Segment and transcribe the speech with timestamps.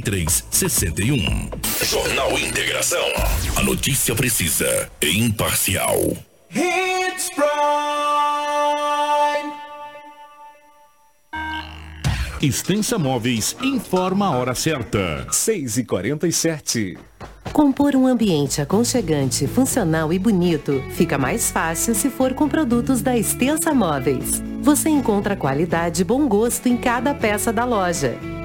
[0.00, 1.50] 361.
[1.84, 3.04] Jornal Integração.
[3.56, 6.00] A notícia precisa e imparcial.
[6.50, 7.52] Hits Prime.
[12.40, 15.26] Extensa Móveis informa a hora certa.
[15.30, 16.98] 6 e 47
[17.52, 23.14] Compor um ambiente aconchegante, funcional e bonito fica mais fácil se for com produtos da
[23.14, 24.42] Extensa Móveis.
[24.62, 28.18] Você encontra qualidade e bom gosto em cada peça da loja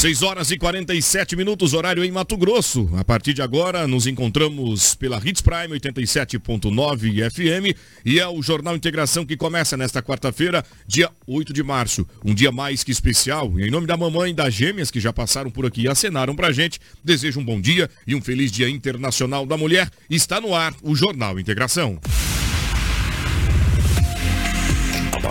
[0.00, 2.88] 6 horas e 47 minutos, horário em Mato Grosso.
[2.96, 8.74] A partir de agora, nos encontramos pela Hits Prime 87.9 FM e é o Jornal
[8.74, 12.06] Integração que começa nesta quarta-feira, dia 8 de março.
[12.24, 13.60] Um dia mais que especial.
[13.60, 16.34] E em nome da mamãe e das gêmeas que já passaram por aqui e acenaram
[16.34, 19.90] pra gente, desejo um bom dia e um feliz Dia Internacional da Mulher.
[20.08, 22.00] Está no ar o Jornal Integração.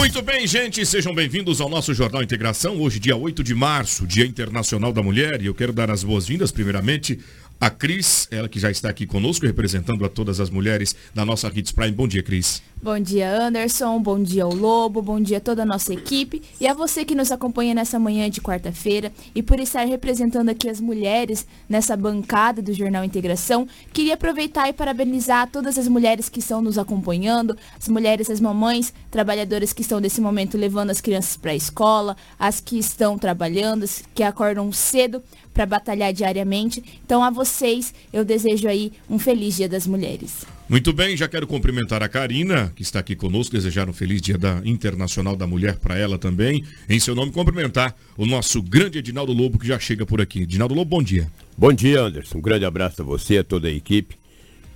[0.00, 2.80] Muito bem, gente, sejam bem-vindos ao nosso Jornal Integração.
[2.80, 6.50] Hoje, dia 8 de março, Dia Internacional da Mulher, e eu quero dar as boas-vindas,
[6.50, 7.20] primeiramente,
[7.60, 11.52] a Cris, ela que já está aqui conosco, representando a todas as mulheres da nossa
[11.54, 11.92] Hits Prime.
[11.92, 12.62] Bom dia, Cris.
[12.82, 14.00] Bom dia, Anderson.
[14.00, 15.02] Bom dia ao Lobo.
[15.02, 18.30] Bom dia a toda a nossa equipe e a você que nos acompanha nessa manhã
[18.30, 23.68] de quarta-feira e por estar representando aqui as mulheres nessa bancada do Jornal Integração.
[23.92, 28.94] Queria aproveitar e parabenizar todas as mulheres que estão nos acompanhando, as mulheres, as mamães,
[29.10, 33.82] trabalhadoras que estão nesse momento levando as crianças para a escola, as que estão trabalhando,
[33.82, 36.82] as que acordam cedo para batalhar diariamente.
[37.04, 40.44] Então, a vocês, eu desejo aí um feliz Dia das Mulheres.
[40.68, 44.38] Muito bem, já quero cumprimentar a Karina, que está aqui conosco, desejar um feliz Dia
[44.38, 46.64] da Internacional da Mulher para ela também.
[46.88, 50.42] Em seu nome, cumprimentar o nosso grande Edinaldo Lobo, que já chega por aqui.
[50.42, 51.30] Edinaldo Lobo, bom dia.
[51.58, 52.38] Bom dia, Anderson.
[52.38, 54.16] Um grande abraço a você, a toda a equipe.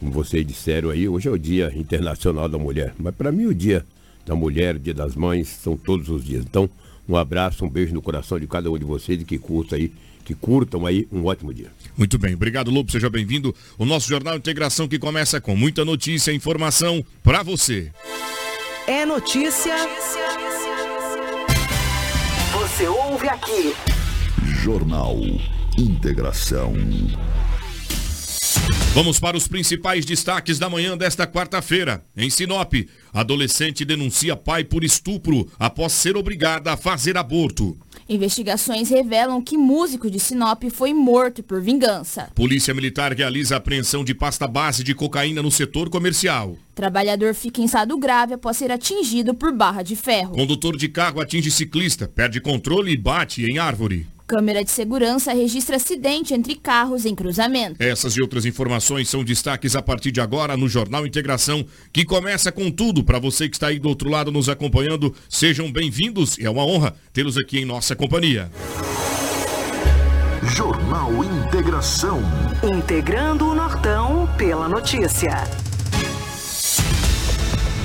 [0.01, 2.93] Como vocês disseram aí, hoje é o Dia Internacional da Mulher.
[2.99, 3.87] Mas para mim, o Dia
[4.27, 6.45] da Mulher, o Dia das Mães, são todos os dias.
[6.45, 6.69] Então,
[7.09, 9.93] um abraço, um beijo no coração de cada um de vocês e que curta aí
[10.25, 11.71] que curtam aí um ótimo dia.
[11.97, 13.55] Muito bem, obrigado Lobo, seja bem-vindo.
[13.79, 17.93] O nosso Jornal Integração que começa com muita notícia e informação para você.
[18.87, 19.75] É notícia.
[22.53, 23.75] Você ouve aqui.
[24.63, 25.17] Jornal
[25.79, 26.75] Integração.
[28.95, 32.05] Vamos para os principais destaques da manhã desta quarta-feira.
[32.17, 32.73] Em Sinop,
[33.13, 37.77] adolescente denuncia pai por estupro após ser obrigada a fazer aborto.
[38.09, 42.31] Investigações revelam que músico de Sinop foi morto por vingança.
[42.35, 46.57] Polícia Militar realiza apreensão de pasta base de cocaína no setor comercial.
[46.75, 50.33] Trabalhador fica em estado grave após ser atingido por barra de ferro.
[50.33, 54.07] Condutor de carro atinge ciclista, perde controle e bate em árvore.
[54.27, 57.77] Câmera de segurança registra acidente entre carros em cruzamento.
[57.79, 62.51] Essas e outras informações são destaques a partir de agora no Jornal Integração, que começa
[62.51, 65.15] com tudo para você que está aí do outro lado nos acompanhando.
[65.29, 68.51] Sejam bem-vindos e é uma honra tê-los aqui em nossa companhia.
[70.43, 72.23] Jornal Integração.
[72.63, 75.45] Integrando o Nortão pela notícia.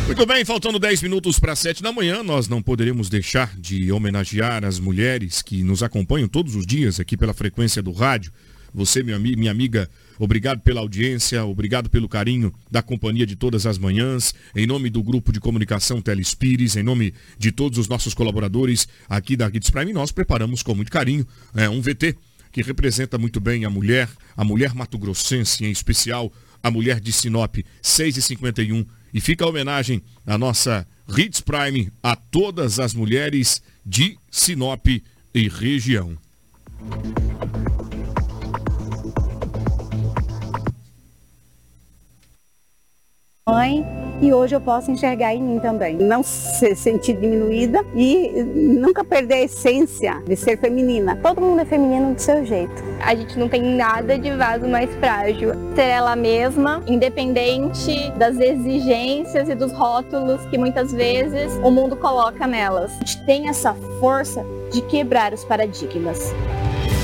[0.10, 4.66] Muito bem, faltando 10 minutos para 7 da manhã, nós não poderíamos deixar de homenagear
[4.66, 8.32] as mulheres que nos acompanham todos os dias aqui pela frequência do rádio.
[8.74, 9.88] Você, minha, minha amiga,
[10.18, 14.34] obrigado pela audiência, obrigado pelo carinho da companhia de todas as manhãs.
[14.56, 19.38] Em nome do grupo de comunicação Telespires, em nome de todos os nossos colaboradores aqui
[19.38, 22.16] da Kids Prime, nós preparamos com muito carinho é, um VT
[22.52, 26.34] que representa muito bem a mulher, a mulher mato-grossense, em especial
[26.64, 32.80] a mulher de Sinop, 6h51 e fica a homenagem à nossa Hits Prime a todas
[32.80, 34.88] as mulheres de Sinop
[35.34, 36.18] e região.
[43.50, 43.84] Mãe,
[44.22, 45.96] e hoje eu posso enxergar em mim também.
[45.96, 51.16] Não se sentir diminuída e nunca perder a essência de ser feminina.
[51.16, 52.84] Todo mundo é feminino do seu jeito.
[53.04, 55.54] A gente não tem nada de vaso mais frágil.
[55.74, 62.46] Ser ela mesma, independente das exigências e dos rótulos que muitas vezes o mundo coloca
[62.46, 62.92] nelas.
[63.02, 66.36] A gente tem essa força de quebrar os paradigmas.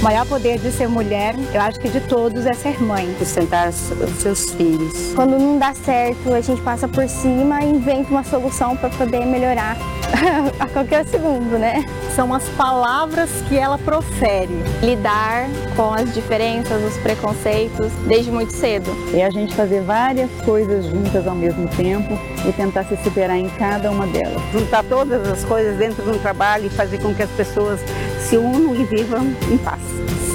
[0.06, 3.12] O maior poder de ser mulher, eu acho que de todos, é ser mãe.
[3.18, 3.76] Sustentar os
[4.22, 5.14] seus filhos.
[5.16, 9.26] Quando não dá certo, a gente passa por cima e inventa uma solução para poder
[9.26, 9.76] melhorar
[10.60, 11.84] a qualquer segundo, né?
[12.16, 14.54] São as palavras que ela profere.
[14.84, 18.96] Lidar com as diferenças, os preconceitos, desde muito cedo.
[19.12, 22.14] É a gente fazer várias coisas juntas ao mesmo tempo
[22.48, 24.40] e tentar se superar em cada uma delas.
[24.54, 27.80] Juntar todas as coisas dentro de um trabalho e fazer com que as pessoas
[28.26, 29.82] se unam e vivam em paz.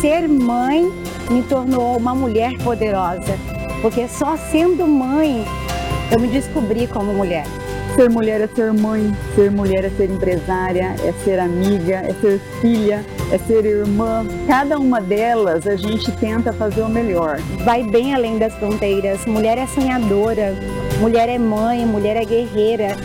[0.01, 0.91] Ser mãe
[1.31, 3.37] me tornou uma mulher poderosa,
[3.83, 5.45] porque só sendo mãe
[6.11, 7.45] eu me descobri como mulher.
[7.97, 12.41] Ser mulher é ser mãe, ser mulher é ser empresária, é ser amiga, é ser
[12.61, 14.25] filha, é ser irmã.
[14.47, 17.39] Cada uma delas a gente tenta fazer o melhor.
[17.65, 19.27] Vai bem além das fronteiras.
[19.27, 20.55] Mulher é sonhadora,
[21.01, 22.97] mulher é mãe, mulher é guerreira,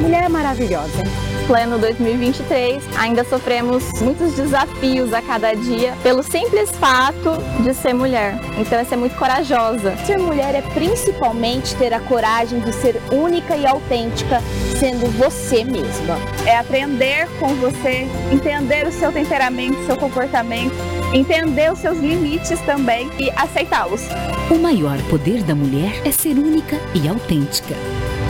[0.00, 7.30] mulher é maravilhosa pleno 2023, ainda sofremos muitos desafios a cada dia pelo simples fato
[7.64, 8.38] de ser mulher.
[8.56, 9.96] Então é ser muito corajosa.
[10.06, 14.40] Ser mulher é principalmente ter a coragem de ser única e autêntica,
[14.78, 16.18] sendo você mesma.
[16.46, 20.76] É aprender com você, entender o seu temperamento, seu comportamento,
[21.12, 24.02] entender os seus limites também e aceitá-los.
[24.48, 27.74] O maior poder da mulher é ser única e autêntica.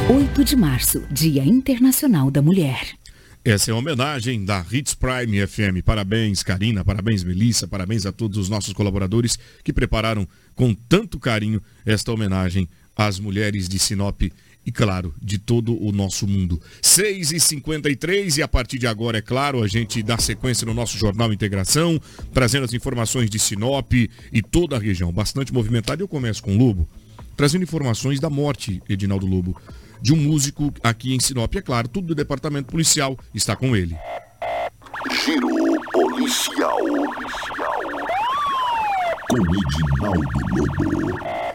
[0.09, 3.00] 8 de março, Dia Internacional da Mulher.
[3.43, 5.83] Essa é a homenagem da Hits Prime FM.
[5.83, 11.63] Parabéns, Karina, parabéns, Melissa, parabéns a todos os nossos colaboradores que prepararam com tanto carinho
[11.87, 16.61] esta homenagem às mulheres de Sinop e, claro, de todo o nosso mundo.
[16.83, 21.33] 6h53 e a partir de agora, é claro, a gente dá sequência no nosso Jornal
[21.33, 21.99] Integração,
[22.35, 25.11] trazendo as informações de Sinop e toda a região.
[25.11, 26.03] Bastante movimentada.
[26.03, 26.87] Eu começo com o Lobo,
[27.39, 29.57] trazendo informações da morte, Edinaldo Lobo
[30.02, 31.55] de um músico aqui em Sinop.
[31.55, 33.97] É claro, tudo do departamento policial está com ele.
[35.25, 35.49] Giro
[35.93, 36.79] policial.
[36.79, 37.81] policial.
[39.29, 41.50] Com Edinaldo Lobo.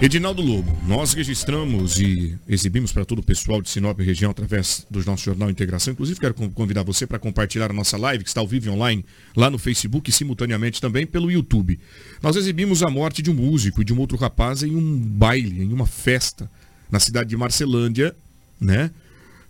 [0.00, 5.04] Edinaldo Lobo, nós registramos e exibimos para todo o pessoal de Sinop região através do
[5.04, 5.92] nosso jornal Integração.
[5.92, 9.04] Inclusive, quero convidar você para compartilhar a nossa live, que está ao vivo online,
[9.34, 11.80] lá no Facebook e simultaneamente também pelo YouTube.
[12.22, 15.64] Nós exibimos a morte de um músico e de um outro rapaz em um baile,
[15.64, 16.48] em uma festa,
[16.88, 18.14] na cidade de Marcelândia,
[18.60, 18.92] né?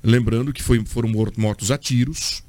[0.03, 2.43] Lembrando que foi, foram mortos a tiros.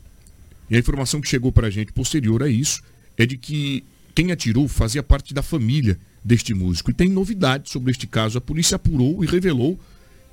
[0.69, 2.81] E a informação que chegou para a gente posterior a isso
[3.17, 3.83] é de que
[4.15, 6.92] quem atirou fazia parte da família deste músico.
[6.92, 8.38] E tem novidade sobre este caso.
[8.38, 9.80] A polícia apurou e revelou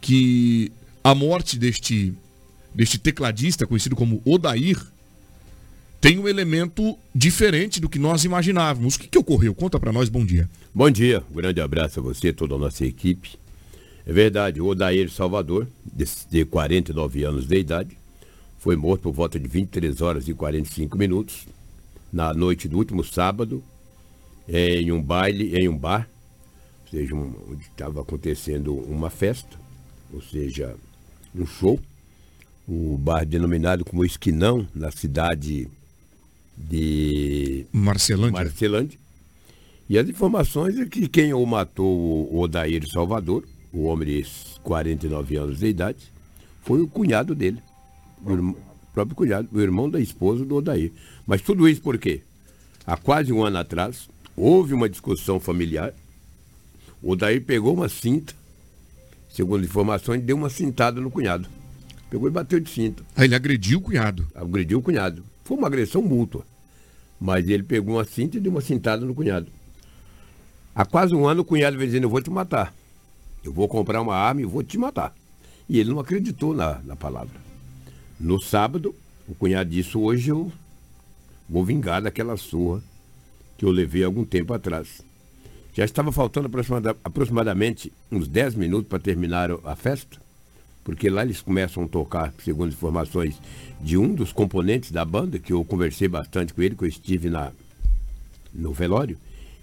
[0.00, 0.70] que
[1.02, 2.12] a morte deste,
[2.74, 4.78] deste tecladista, conhecido como Odair,
[6.00, 8.94] tem um elemento diferente do que nós imaginávamos.
[8.94, 9.54] O que, que ocorreu?
[9.54, 10.48] Conta para nós, bom dia.
[10.74, 13.30] Bom dia, um grande abraço a você, toda a nossa equipe.
[14.06, 17.98] É verdade, o Odair Salvador, de, de 49 anos de idade,
[18.58, 21.46] foi morto por volta de 23 horas e 45 minutos,
[22.12, 23.62] na noite do último sábado,
[24.48, 26.08] em um baile, em um bar,
[26.84, 29.58] ou seja, um, onde estava acontecendo uma festa,
[30.12, 30.76] ou seja,
[31.34, 31.78] um show.
[32.68, 35.68] O bar denominado como Esquinão, na cidade
[36.56, 38.32] de Marcelândia.
[38.32, 38.98] Marcelândia.
[39.88, 41.86] E as informações é que quem o matou,
[42.32, 44.26] o Odair Salvador, o homem de
[44.64, 46.12] 49 anos de idade,
[46.62, 47.62] foi o cunhado dele,
[48.24, 48.56] o irmão,
[48.92, 50.90] próprio cunhado, o irmão da esposa do Odair.
[51.24, 52.22] Mas tudo isso por quê?
[52.84, 55.94] Há quase um ano atrás, Houve uma discussão familiar.
[57.02, 58.34] O Daí pegou uma cinta,
[59.30, 61.48] segundo informações, deu uma cintada no cunhado.
[62.10, 63.02] Pegou e bateu de cinta.
[63.16, 64.26] Aí ele agrediu o cunhado.
[64.34, 65.24] Agrediu o cunhado.
[65.42, 66.44] Foi uma agressão mútua.
[67.18, 69.46] Mas ele pegou uma cinta e deu uma cintada no cunhado.
[70.74, 72.74] Há quase um ano o cunhado veio dizendo, eu vou te matar.
[73.42, 75.14] Eu vou comprar uma arma e vou te matar.
[75.66, 77.40] E ele não acreditou na, na palavra.
[78.20, 78.94] No sábado,
[79.26, 80.52] o cunhado disse, hoje eu
[81.48, 82.82] vou vingar daquela surra
[83.56, 85.02] que eu levei algum tempo atrás.
[85.74, 86.50] Já estava faltando
[87.04, 90.18] aproximadamente uns 10 minutos para terminar a festa,
[90.82, 93.40] porque lá eles começam a tocar, segundo informações
[93.80, 97.28] de um dos componentes da banda, que eu conversei bastante com ele, que eu estive
[97.28, 97.52] na,
[98.54, 99.18] no velório,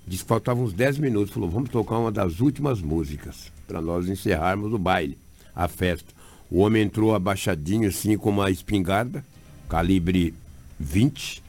[0.07, 1.33] disse que faltavam uns 10 minutos.
[1.33, 5.17] Falou, vamos tocar uma das últimas músicas, para nós encerrarmos o baile,
[5.55, 6.13] a festa.
[6.49, 9.25] O homem entrou abaixadinho, assim, com uma espingarda,
[9.67, 10.33] calibre
[10.79, 11.42] 20,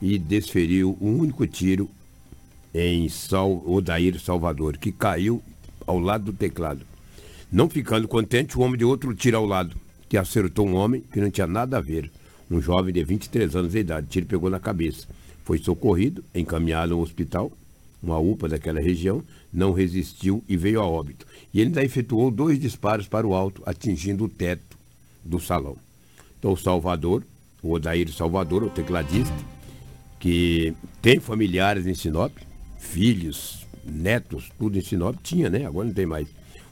[0.00, 1.88] e desferiu um único tiro
[2.74, 5.42] em Sal, Odair Salvador, que caiu
[5.86, 6.84] ao lado do teclado.
[7.50, 9.76] Não ficando contente, o homem de outro tiro ao lado,
[10.08, 12.10] que acertou um homem que não tinha nada a ver.
[12.50, 14.06] Um jovem de 23 anos de idade.
[14.06, 15.06] O tiro pegou na cabeça.
[15.44, 17.52] Foi socorrido, encaminhado ao hospital,
[18.02, 19.22] uma UPA daquela região,
[19.52, 21.26] não resistiu e veio a óbito.
[21.52, 24.76] E ele ainda efetuou dois disparos para o alto, atingindo o teto
[25.24, 25.76] do salão.
[26.38, 27.22] Então, o Salvador,
[27.62, 29.34] o Odair Salvador, o tecladista,
[30.24, 32.32] que tem familiares em Sinop,
[32.78, 35.66] filhos, netos, tudo em Sinop, tinha, né?
[35.66, 36.26] Agora não tem mais.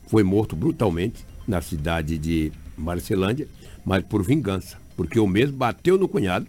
[0.06, 3.46] Foi morto brutalmente na cidade de Marcelândia,
[3.84, 6.46] mas por vingança, porque o mesmo bateu no cunhado.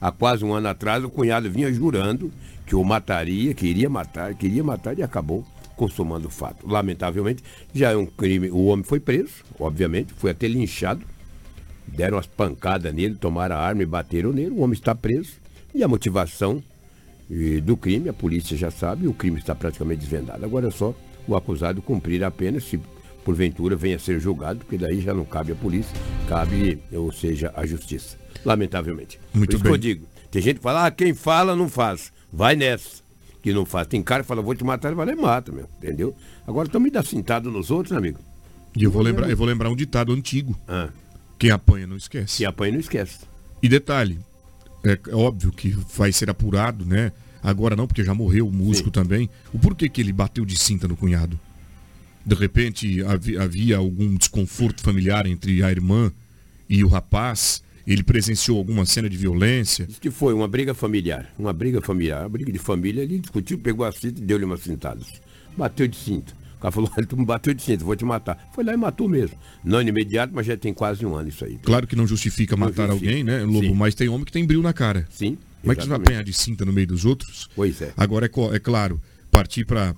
[0.00, 2.32] Há quase um ano atrás, o cunhado vinha jurando
[2.64, 5.46] que o mataria, que iria matar, queria matar e acabou
[5.76, 6.66] consumando o fato.
[6.66, 7.44] Lamentavelmente,
[7.74, 8.50] já é um crime.
[8.50, 11.04] O homem foi preso, obviamente, foi até linchado.
[11.86, 14.52] Deram as pancadas nele, tomaram a arma e bateram nele.
[14.52, 15.44] O homem está preso.
[15.76, 16.62] E a motivação
[17.62, 20.42] do crime, a polícia já sabe, o crime está praticamente desvendado.
[20.42, 20.94] Agora é só
[21.28, 22.80] o acusado cumprir a pena, se
[23.22, 25.94] porventura venha a ser julgado, porque daí já não cabe a polícia,
[26.26, 28.16] cabe, ou seja, a justiça.
[28.42, 29.20] Lamentavelmente.
[29.34, 29.72] Muito Por isso bem.
[29.72, 32.10] que eu digo, tem gente que fala, ah, quem fala não faz.
[32.32, 33.02] Vai nessa.
[33.42, 33.86] Que não faz.
[33.86, 35.68] Tem cara que fala, vou te matar, ele vai lá e mata, meu.
[35.76, 36.14] Entendeu?
[36.46, 38.18] Agora também dá cintado nos outros, amigo?
[38.74, 40.58] E eu vou lembrar, eu vou lembrar um ditado antigo.
[40.66, 40.88] Ah.
[41.38, 42.38] Quem apanha não esquece.
[42.38, 43.18] Quem apanha não esquece.
[43.62, 44.18] E detalhe,
[44.86, 47.12] é óbvio que vai ser apurado, né?
[47.42, 49.28] Agora não, porque já morreu o músico também.
[49.52, 51.38] O porquê que ele bateu de cinta no cunhado?
[52.24, 56.10] De repente havi- havia algum desconforto familiar entre a irmã
[56.68, 57.62] e o rapaz?
[57.86, 59.86] Ele presenciou alguma cena de violência?
[59.86, 61.32] Diz que foi uma briga familiar.
[61.38, 62.22] Uma briga familiar.
[62.22, 63.02] Uma briga de família.
[63.02, 65.06] Ele discutiu, pegou a cinta e deu-lhe umas cintadas.
[65.56, 66.32] Bateu de cinta.
[66.58, 68.50] O cara falou, olha, tu me bateu de cinta, vou te matar.
[68.54, 69.36] Foi lá e matou mesmo.
[69.64, 71.58] Não de imediato, mas já tem quase um ano isso aí.
[71.62, 73.10] Claro que não justifica Não matar justifica.
[73.10, 73.66] alguém, né, Lobo?
[73.66, 73.74] Sim.
[73.74, 75.06] Mas tem homem que tem brilho na cara.
[75.10, 75.36] Sim.
[75.60, 77.48] Como é que você vai apanhar de cinta no meio dos outros?
[77.56, 77.92] Pois é.
[77.96, 79.94] Agora é, é claro, partir pra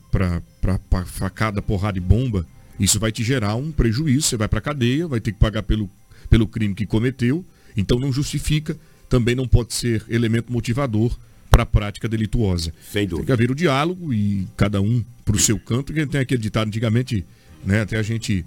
[1.06, 2.46] facada, porrada e bomba,
[2.80, 4.22] isso vai te gerar um prejuízo.
[4.22, 5.90] Você vai pra cadeia, vai ter que pagar pelo,
[6.30, 7.44] pelo crime que cometeu.
[7.76, 8.76] Então não justifica,
[9.08, 11.16] também não pode ser elemento motivador
[11.58, 12.72] para a prática delituosa.
[12.92, 15.92] Sem Tem que haver o diálogo e cada um pro seu canto.
[15.92, 17.24] Que tem aquele ditado antigamente,
[17.64, 17.80] né?
[17.80, 18.44] Até a gente,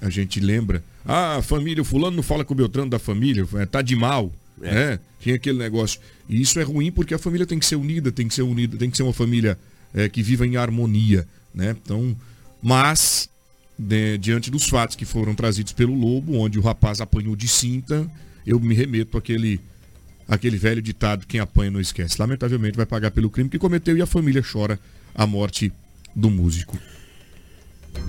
[0.00, 0.82] a gente lembra.
[1.04, 3.94] Ah, a família, o fulano não fala com o Beltrano da família, é, tá de
[3.94, 4.32] mal.
[4.62, 4.74] É.
[4.74, 5.00] né?
[5.20, 6.00] Tinha aquele negócio.
[6.28, 8.76] E isso é ruim porque a família tem que ser unida, tem que ser unida,
[8.76, 9.58] tem que ser uma família
[9.92, 11.26] é, que viva em harmonia.
[11.54, 11.76] Né?
[11.82, 12.16] Então,
[12.62, 13.28] mas,
[13.78, 18.10] né, diante dos fatos que foram trazidos pelo Lobo, onde o rapaz apanhou de cinta,
[18.46, 19.60] eu me remeto àquele,
[20.28, 22.20] àquele velho ditado, quem apanha não esquece.
[22.20, 24.78] Lamentavelmente vai pagar pelo crime que cometeu e a família chora
[25.14, 25.72] a morte
[26.14, 26.78] do músico.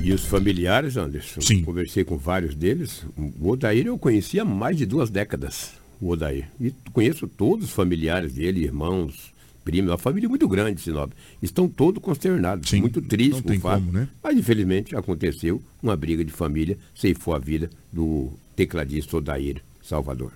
[0.02, 1.42] E os familiares, Anderson?
[1.42, 1.64] Sim.
[1.64, 3.06] Conversei com vários deles.
[3.40, 5.72] O Odair eu conheci há mais de duas décadas.
[6.00, 6.50] O Odair.
[6.60, 9.34] E conheço todos os familiares dele, irmãos,
[9.64, 11.12] primos, uma família muito grande, Sinop.
[11.42, 13.82] Estão todos consternados, muito tristes com o fato.
[13.82, 14.08] como, né?
[14.24, 20.32] Mas infelizmente aconteceu uma briga de família, ceifou a vida do tecladista Odair Salvador.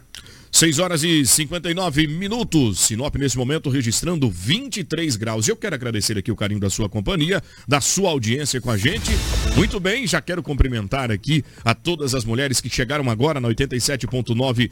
[0.51, 2.79] 6 horas e 59 minutos.
[2.81, 5.47] Sinop nesse momento registrando 23 graus.
[5.47, 9.11] Eu quero agradecer aqui o carinho da sua companhia, da sua audiência com a gente.
[9.55, 14.69] Muito bem, já quero cumprimentar aqui a todas as mulheres que chegaram agora na 87.9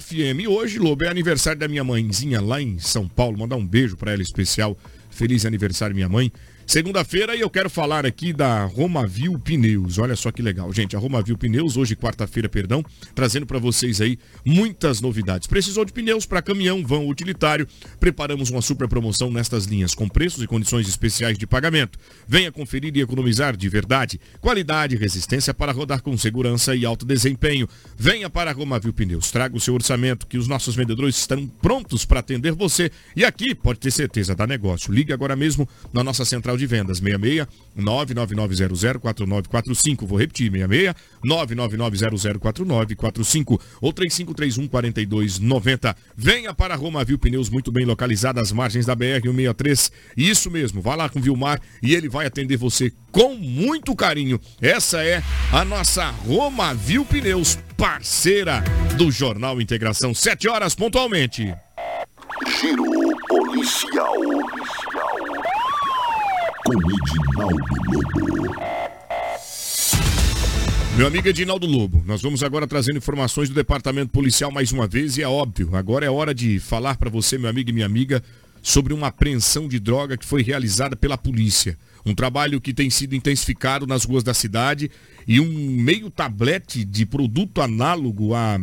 [0.00, 0.48] FM.
[0.48, 3.38] Hoje, Lobo, é aniversário da minha mãezinha lá em São Paulo.
[3.38, 4.76] Mandar um beijo para ela especial.
[5.10, 6.32] Feliz aniversário, minha mãe.
[6.68, 9.96] Segunda-feira e eu quero falar aqui da Romavil Pneus.
[9.96, 10.94] Olha só que legal, gente.
[10.94, 12.84] A Romavil Pneus, hoje quarta-feira, perdão,
[13.14, 15.48] trazendo para vocês aí muitas novidades.
[15.48, 17.66] Precisou de pneus para caminhão, vão utilitário?
[17.98, 21.98] Preparamos uma super promoção nestas linhas com preços e condições especiais de pagamento.
[22.28, 24.20] Venha conferir e economizar de verdade.
[24.38, 27.66] Qualidade e resistência para rodar com segurança e alto desempenho.
[27.96, 29.30] Venha para a Romavil Pneus.
[29.30, 32.90] Traga o seu orçamento que os nossos vendedores estão prontos para atender você.
[33.16, 34.92] E aqui pode ter certeza dá negócio.
[34.92, 37.46] Ligue agora mesmo na nossa central de vendas 66
[37.78, 40.06] 999004945.
[40.06, 45.96] Vou repetir, 66 999004945 ou 3531 4290.
[46.16, 49.90] Venha para a Romavil Pneus, muito bem localizada às margens da BR 163.
[50.16, 54.40] Isso mesmo, vá lá com o Vilmar e ele vai atender você com muito carinho.
[54.60, 55.22] Essa é
[55.52, 58.64] a nossa Romavil Pneus, parceira
[58.96, 60.12] do Jornal Integração.
[60.12, 61.54] 7 horas pontualmente.
[62.60, 62.84] Giro
[63.28, 64.16] policial.
[66.68, 67.66] Com Edinaldo
[68.36, 68.56] Lobo.
[70.98, 75.16] Meu amigo Edinaldo Lobo, nós vamos agora trazendo informações do Departamento Policial mais uma vez
[75.16, 78.22] e é óbvio, agora é hora de falar para você, meu amigo e minha amiga,
[78.62, 81.74] sobre uma apreensão de droga que foi realizada pela polícia.
[82.04, 84.90] Um trabalho que tem sido intensificado nas ruas da cidade
[85.26, 88.60] e um meio tablete de produto análogo a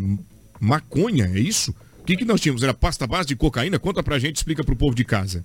[0.60, 1.74] maconha, é isso?
[2.02, 2.62] O que, que nós tínhamos?
[2.62, 3.80] Era pasta base de cocaína?
[3.80, 5.44] Conta pra gente, explica pro povo de casa.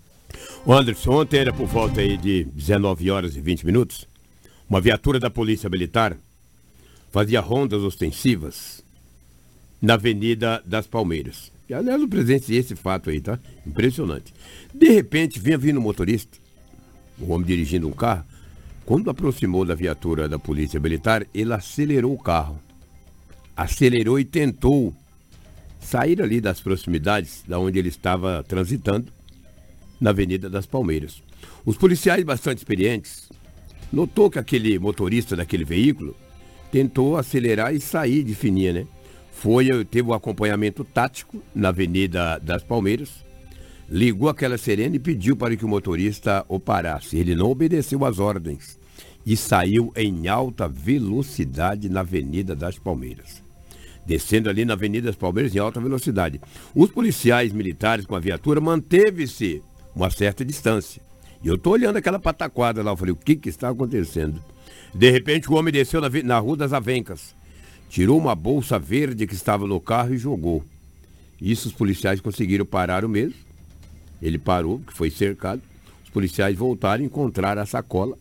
[0.65, 4.07] O Anderson, ontem era por volta aí de 19 horas e 20 minutos.
[4.69, 6.17] Uma viatura da Polícia Militar
[7.11, 8.83] fazia rondas ostensivas
[9.81, 11.51] na Avenida das Palmeiras.
[11.69, 13.39] E, aliás, eu presenciei esse fato aí, tá?
[13.67, 14.35] Impressionante.
[14.75, 16.39] De repente, vinha vindo um motorista,
[17.21, 18.25] um homem dirigindo um carro.
[18.85, 22.61] Quando aproximou da viatura da Polícia Militar, ele acelerou o carro.
[23.57, 24.95] Acelerou e tentou
[25.81, 29.13] sair ali das proximidades da onde ele estava transitando,
[30.01, 31.23] na Avenida das Palmeiras.
[31.65, 33.29] Os policiais bastante experientes
[33.93, 36.17] notou que aquele motorista daquele veículo
[36.71, 38.87] tentou acelerar e sair de fininha, né?
[39.33, 43.25] Foi, teve o um acompanhamento tático na Avenida das Palmeiras,
[43.89, 47.17] ligou aquela serena e pediu para que o motorista o parasse.
[47.17, 48.79] Ele não obedeceu às ordens
[49.25, 53.43] e saiu em alta velocidade na Avenida das Palmeiras.
[54.07, 56.41] Descendo ali na Avenida das Palmeiras em alta velocidade.
[56.75, 59.63] Os policiais militares com a viatura manteve-se
[59.95, 61.03] uma certa distância.
[61.43, 64.43] E eu estou olhando aquela pataquada lá, eu falei, o que, que está acontecendo?
[64.95, 67.35] De repente o homem desceu na, na Rua das Avencas
[67.91, 70.65] tirou uma bolsa verde que estava no carro e jogou.
[71.41, 73.35] Isso os policiais conseguiram parar o mesmo.
[74.23, 75.61] Ele parou, que foi cercado.
[76.05, 78.17] Os policiais voltaram e encontraram a sacola.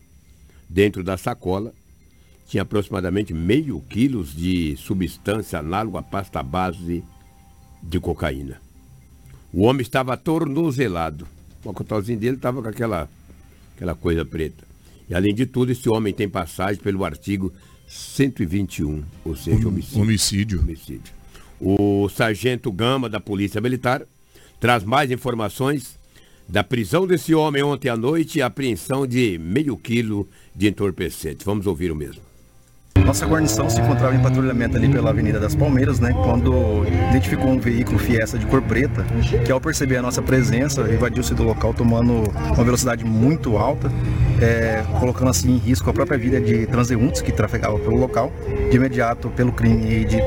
[0.68, 1.72] Dentro da sacola
[2.46, 7.04] tinha aproximadamente meio quilos de substância análoga à pasta base
[7.80, 8.60] de cocaína.
[9.52, 11.28] O homem estava tornozelado.
[11.64, 13.08] O cotozinho dele estava com aquela,
[13.76, 14.64] aquela coisa preta.
[15.08, 17.52] E além de tudo, esse homem tem passagem pelo artigo
[17.88, 20.02] 121, ou seja, homicídio.
[20.02, 20.60] Homicídio.
[20.60, 21.12] homicídio.
[21.60, 24.02] O sargento Gama da Polícia Militar
[24.58, 25.98] traz mais informações
[26.48, 31.44] da prisão desse homem ontem à noite e apreensão de meio quilo de entorpecente.
[31.44, 32.29] Vamos ouvir o mesmo.
[33.04, 36.12] Nossa guarnição se encontrava em patrulhamento ali pela Avenida das Palmeiras, né?
[36.12, 39.04] Quando identificou um veículo Fiesta de cor preta,
[39.44, 42.22] que ao perceber a nossa presença, evadiu-se do local tomando
[42.54, 43.90] uma velocidade muito alta,
[44.40, 48.32] é, colocando assim em risco a própria vida de transeuntes que trafegavam pelo local.
[48.70, 50.18] De imediato, pelo crime de,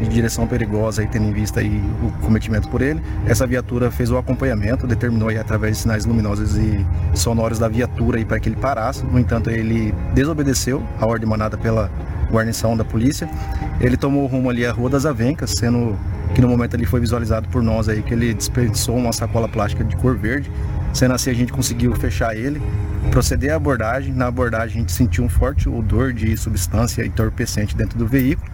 [0.00, 4.10] de direção perigosa e tendo em vista aí o cometimento por ele, essa viatura fez
[4.10, 8.56] o acompanhamento, determinou aí através de sinais luminosos e sonoros da viatura para que ele
[8.56, 9.04] parasse.
[9.04, 11.90] No entanto, ele desobedeceu a ordem manada pela
[12.30, 13.28] guarnição da polícia.
[13.80, 15.96] Ele tomou rumo ali à Rua das Avencas, sendo
[16.34, 19.84] que no momento ali foi visualizado por nós aí que ele desperdiçou uma sacola plástica
[19.84, 20.50] de cor verde.
[20.92, 22.60] Sendo assim, a gente conseguiu fechar ele,
[23.10, 24.14] proceder à abordagem.
[24.14, 28.50] Na abordagem, a gente sentiu um forte odor de substância entorpecente dentro do veículo.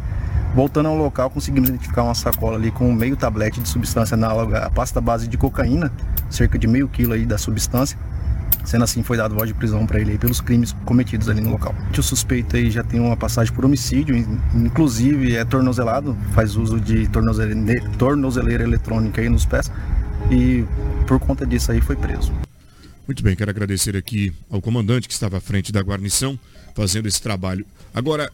[0.55, 4.71] Voltando ao local, conseguimos identificar uma sacola ali com meio tablete de substância análoga à
[4.71, 5.91] pasta base de cocaína,
[6.29, 7.99] cerca de meio quilo aí da substância.
[8.65, 11.75] Sendo assim, foi dado voz de prisão para ele pelos crimes cometidos ali no local.
[11.97, 14.17] O suspeito aí já tem uma passagem por homicídio,
[14.55, 19.71] inclusive é tornozelado, faz uso de tornozeleira, tornozeleira eletrônica aí nos pés
[20.31, 20.65] e
[21.07, 22.33] por conta disso aí foi preso.
[23.07, 26.39] Muito bem, quero agradecer aqui ao comandante que estava à frente da guarnição
[26.75, 27.67] fazendo esse trabalho.
[27.93, 28.33] Agora,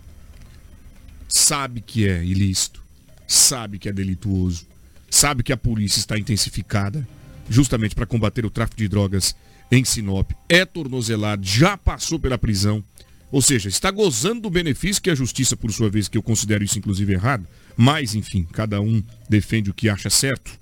[1.29, 2.83] sabe que é ilícito,
[3.27, 4.67] sabe que é delituoso,
[5.11, 7.07] sabe que a polícia está intensificada
[7.49, 9.35] justamente para combater o tráfico de drogas
[9.71, 12.83] em Sinop, é tornozelado, já passou pela prisão,
[13.31, 16.65] ou seja, está gozando do benefício que a justiça, por sua vez, que eu considero
[16.65, 20.59] isso inclusive errado, mas enfim, cada um defende o que acha certo,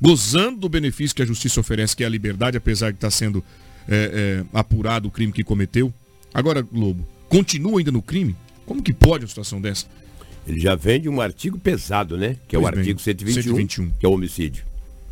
[0.00, 3.44] gozando do benefício que a justiça oferece, que é a liberdade, apesar de estar sendo
[3.88, 5.92] é, é, apurado o crime que cometeu.
[6.32, 8.36] Agora, Globo, continua ainda no crime?
[8.64, 9.86] Como que pode uma situação dessa?
[10.46, 12.36] Ele já vem de um artigo pesado, né?
[12.46, 14.64] Que é pois o artigo bem, 121, 121, que é o homicídio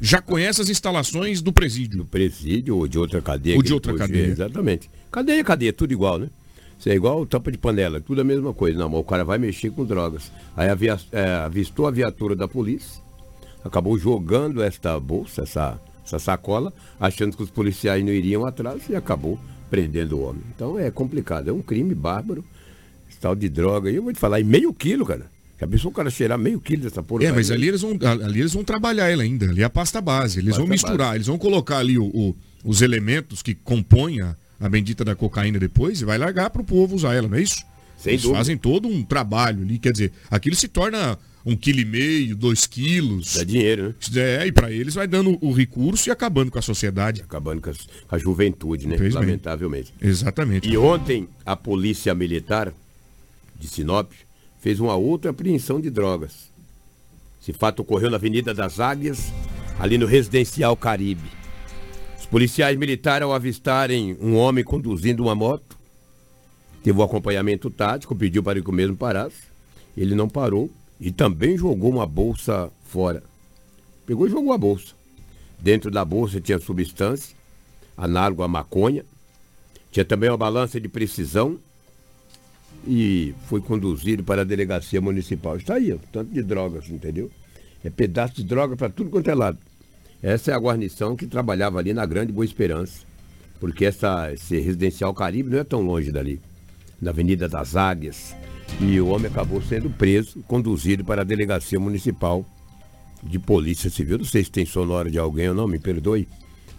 [0.02, 1.98] já conhece as instalações do presídio.
[1.98, 3.56] Do presídio ou de outra cadeia.
[3.56, 4.26] Ou de outra cadeia.
[4.26, 4.90] exatamente.
[5.12, 6.28] Cadeia, cadeia, tudo igual, né?
[6.76, 8.76] Isso é igual tampa de panela, tudo a mesma coisa.
[8.76, 10.32] Não, mas o cara vai mexer com drogas.
[10.56, 13.00] Aí avia, é, avistou a viatura da polícia,
[13.64, 18.96] acabou jogando esta bolsa, essa, essa sacola, achando que os policiais não iriam atrás e
[18.96, 19.38] acabou
[19.70, 20.42] prendendo o homem.
[20.52, 22.44] Então é complicado, é um crime bárbaro,
[23.08, 23.88] esse tal de droga.
[23.88, 25.30] E eu vou te falar, em meio quilo, cara.
[25.66, 27.24] Pensou o cara cheirar meio quilo dessa porra?
[27.24, 29.48] É, mas ali eles, vão, ali eles vão trabalhar ela ainda.
[29.48, 30.38] Ali é a pasta base.
[30.38, 31.16] Eles pasta vão misturar, base.
[31.16, 35.58] eles vão colocar ali o, o, os elementos que compõem a, a bendita da cocaína
[35.58, 37.64] depois e vai largar para o povo usar ela, não é isso?
[37.96, 38.38] Sem eles dúvida.
[38.38, 39.78] fazem todo um trabalho ali.
[39.78, 43.34] Quer dizer, aquilo se torna um quilo e meio, dois quilos.
[43.34, 44.42] Dá dinheiro, né?
[44.42, 47.22] É, e para eles vai dando o recurso e acabando com a sociedade.
[47.22, 47.74] Acabando com a,
[48.10, 48.96] a juventude, né?
[48.96, 49.92] Fez Lamentavelmente.
[50.00, 50.68] Exatamente.
[50.68, 52.72] E ontem, a polícia militar
[53.58, 54.10] de Sinop
[54.62, 56.48] fez uma outra apreensão de drogas.
[57.42, 59.32] Esse fato ocorreu na Avenida das Águias,
[59.76, 61.28] ali no Residencial Caribe.
[62.16, 65.76] Os policiais militares, ao avistarem um homem conduzindo uma moto,
[66.80, 69.42] teve um acompanhamento tático, pediu para que o mesmo parasse.
[69.96, 70.70] Ele não parou
[71.00, 73.20] e também jogou uma bolsa fora.
[74.06, 74.94] Pegou e jogou a bolsa.
[75.58, 77.34] Dentro da bolsa tinha substância
[77.96, 79.04] análogo à maconha.
[79.90, 81.58] Tinha também uma balança de precisão
[82.86, 85.56] e foi conduzido para a delegacia municipal.
[85.56, 87.30] Está aí, tanto de drogas, entendeu?
[87.84, 89.58] É pedaço de droga para tudo quanto é lado.
[90.22, 93.04] Essa é a guarnição que trabalhava ali na Grande Boa Esperança,
[93.58, 96.40] porque essa, esse residencial Caribe não é tão longe dali,
[97.00, 98.34] na Avenida das Águias.
[98.80, 102.46] E o homem acabou sendo preso, conduzido para a delegacia municipal
[103.22, 104.18] de polícia civil.
[104.18, 106.28] Não sei se tem sonora de alguém ou não, me perdoe,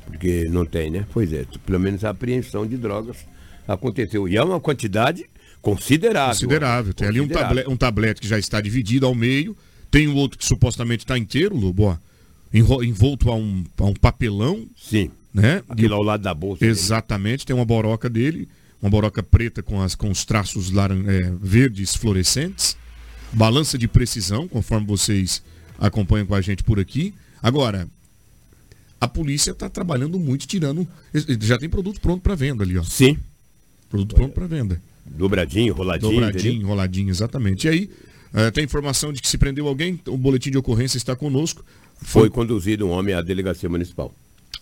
[0.06, 1.06] porque não tem, né?
[1.14, 3.26] Pois é, pelo menos a apreensão de drogas
[3.68, 4.28] aconteceu.
[4.28, 5.26] E é uma quantidade
[5.64, 6.34] considerável.
[6.34, 6.94] Considerável.
[6.94, 9.58] Tem ali um, tablet, um tablete que já está dividido ao meio,
[9.90, 11.98] tem o outro que supostamente está inteiro, Lobo, ó,
[12.84, 14.68] envolto a um, a um papelão.
[14.76, 15.10] Sim.
[15.34, 15.64] Né?
[15.68, 16.64] Aquilo ao lado da bolsa.
[16.64, 17.46] Exatamente, dele.
[17.46, 18.48] tem uma boroca dele,
[18.80, 22.78] uma boroca preta com, as, com os traços laran é, verdes fluorescentes,
[23.32, 25.42] balança de precisão, conforme vocês
[25.80, 27.16] acompanham com a gente por aqui.
[27.42, 27.88] Agora,
[29.00, 30.88] a polícia está trabalhando muito, tirando.
[31.42, 32.84] Já tem produto pronto para venda ali, ó.
[32.84, 33.18] Sim.
[33.90, 34.80] Produto pronto para venda.
[35.06, 36.12] Dobradinho, roladinho.
[36.12, 36.68] Dobradinho, entendeu?
[36.68, 37.68] roladinho, exatamente.
[37.68, 37.90] E aí,
[38.34, 41.64] uh, tem informação de que se prendeu alguém, o boletim de ocorrência está conosco.
[42.02, 44.14] Foi, Foi conduzido um homem à delegacia municipal.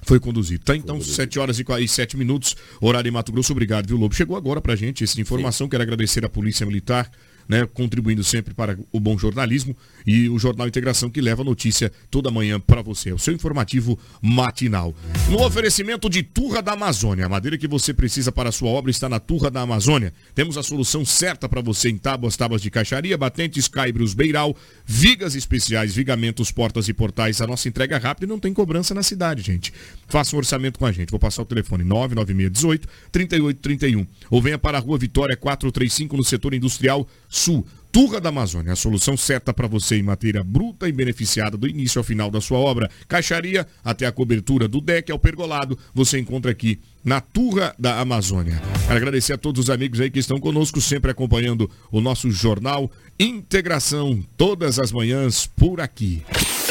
[0.04, 0.64] Foi conduzido.
[0.64, 1.16] Tá então, conduzido.
[1.16, 3.52] 7 horas e 7 minutos, horário em Mato Grosso.
[3.52, 4.16] Obrigado, viu, Lobo?
[4.16, 5.66] Chegou agora pra gente essa informação.
[5.68, 5.70] Sim.
[5.70, 7.10] Quero agradecer a Polícia Militar
[7.52, 9.76] né, contribuindo sempre para o bom jornalismo
[10.08, 13.10] e o Jornal Integração que leva a notícia toda manhã para você.
[13.10, 14.96] É o seu informativo matinal.
[15.30, 18.90] No oferecimento de Turra da Amazônia, a madeira que você precisa para a sua obra
[18.90, 20.14] está na Turra da Amazônia.
[20.34, 25.36] Temos a solução certa para você em tábuas, tábuas de caixaria, batentes, caibros, beiral, vigas
[25.36, 27.42] especiais, vigamentos, portas e portais.
[27.42, 29.74] A nossa entrega é rápida e não tem cobrança na cidade, gente.
[30.08, 31.12] Faça um orçamento com a gente.
[31.12, 36.54] Vou passar o telefone 99618 3831 ou venha para a Rua Vitória 435 no setor
[36.54, 37.65] industrial Sul.
[37.91, 42.00] Turra da Amazônia, a solução certa para você em matéria bruta e beneficiada do início
[42.00, 42.89] ao final da sua obra.
[43.06, 48.62] Caixaria até a cobertura do deck ao pergolado, você encontra aqui na Turra da Amazônia.
[48.86, 52.89] Quero agradecer a todos os amigos aí que estão conosco, sempre acompanhando o nosso jornal
[53.20, 56.24] Integração, todas as manhãs por aqui.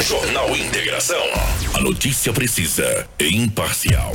[0.03, 1.23] Jornal Integração.
[1.75, 4.11] A notícia precisa e imparcial.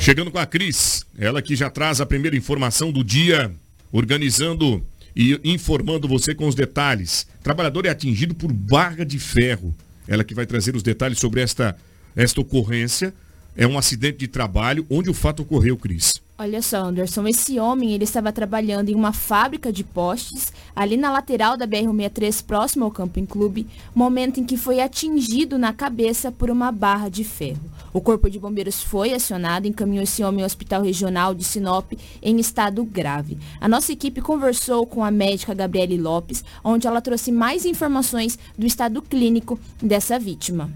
[0.00, 3.54] Chegando com a Cris, ela que já traz a primeira informação do dia
[3.92, 7.26] organizando e informando você com os detalhes.
[7.42, 9.74] Trabalhador é atingido por barra de ferro.
[10.08, 11.76] Ela que vai trazer os detalhes sobre esta,
[12.16, 13.14] esta ocorrência.
[13.54, 14.86] É um acidente de trabalho.
[14.88, 16.14] Onde o fato ocorreu, Cris?
[16.42, 21.08] Olha só, Anderson, esse homem ele estava trabalhando em uma fábrica de postes, ali na
[21.12, 26.50] lateral da BR-163, próximo ao Camping Clube, momento em que foi atingido na cabeça por
[26.50, 27.60] uma barra de ferro.
[27.92, 31.92] O corpo de bombeiros foi acionado e encaminhou esse homem ao Hospital Regional de Sinop
[32.20, 33.38] em estado grave.
[33.60, 38.66] A nossa equipe conversou com a médica Gabriele Lopes, onde ela trouxe mais informações do
[38.66, 40.68] estado clínico dessa vítima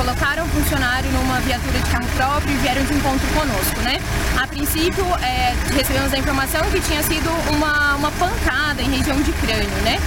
[0.00, 4.00] colocaram o funcionário numa viatura de carro próprio e vieram de encontro conosco, né?
[4.40, 9.30] A princípio, é, recebemos a informação que tinha sido uma, uma pancada em região de
[9.32, 9.98] crânio, né?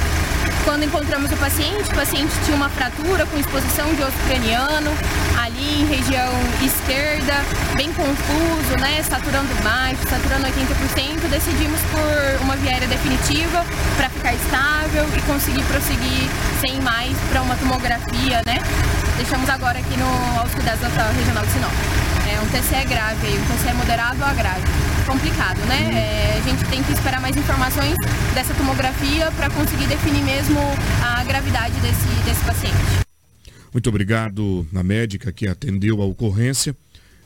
[0.66, 4.92] Quando encontramos o paciente, o paciente tinha uma fratura com exposição de osso craniano,
[5.38, 6.32] ali em região
[6.64, 7.34] esquerda,
[7.76, 9.04] bem confuso, né?
[9.04, 11.30] Saturando baixo, saturando 80%.
[11.30, 13.66] Decidimos por uma via aérea definitiva
[13.98, 16.30] para ficar estável e conseguir prosseguir
[16.62, 18.60] sem mais para uma tomografia, né?
[19.18, 22.13] Deixamos agora aqui no, da regional de Sinop.
[22.34, 24.64] É um TCE grave, um TCE moderado a grave.
[25.06, 25.92] Complicado, né?
[25.94, 27.96] É, a gente tem que esperar mais informações
[28.34, 30.60] dessa tomografia para conseguir definir mesmo
[31.04, 33.06] a gravidade desse, desse paciente.
[33.72, 36.76] Muito obrigado na médica que atendeu a ocorrência.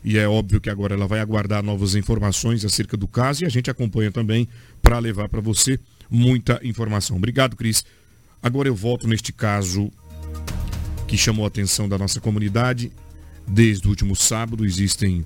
[0.04, 3.48] E é óbvio que agora ela vai aguardar novas informações acerca do caso e a
[3.48, 4.46] gente acompanha também
[4.82, 7.16] para levar para você muita informação.
[7.16, 7.82] Obrigado, Cris.
[8.42, 9.90] Agora eu volto neste caso
[11.06, 12.92] que chamou a atenção da nossa comunidade.
[13.48, 15.24] Desde o último sábado existem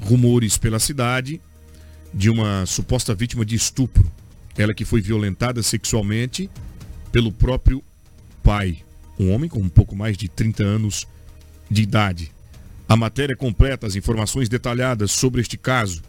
[0.00, 1.40] rumores pela cidade
[2.12, 4.10] de uma suposta vítima de estupro.
[4.56, 6.50] Ela que foi violentada sexualmente
[7.10, 7.82] pelo próprio
[8.42, 8.78] pai,
[9.18, 11.06] um homem com um pouco mais de 30 anos
[11.70, 12.30] de idade.
[12.88, 16.02] A matéria completa, as informações detalhadas sobre este caso,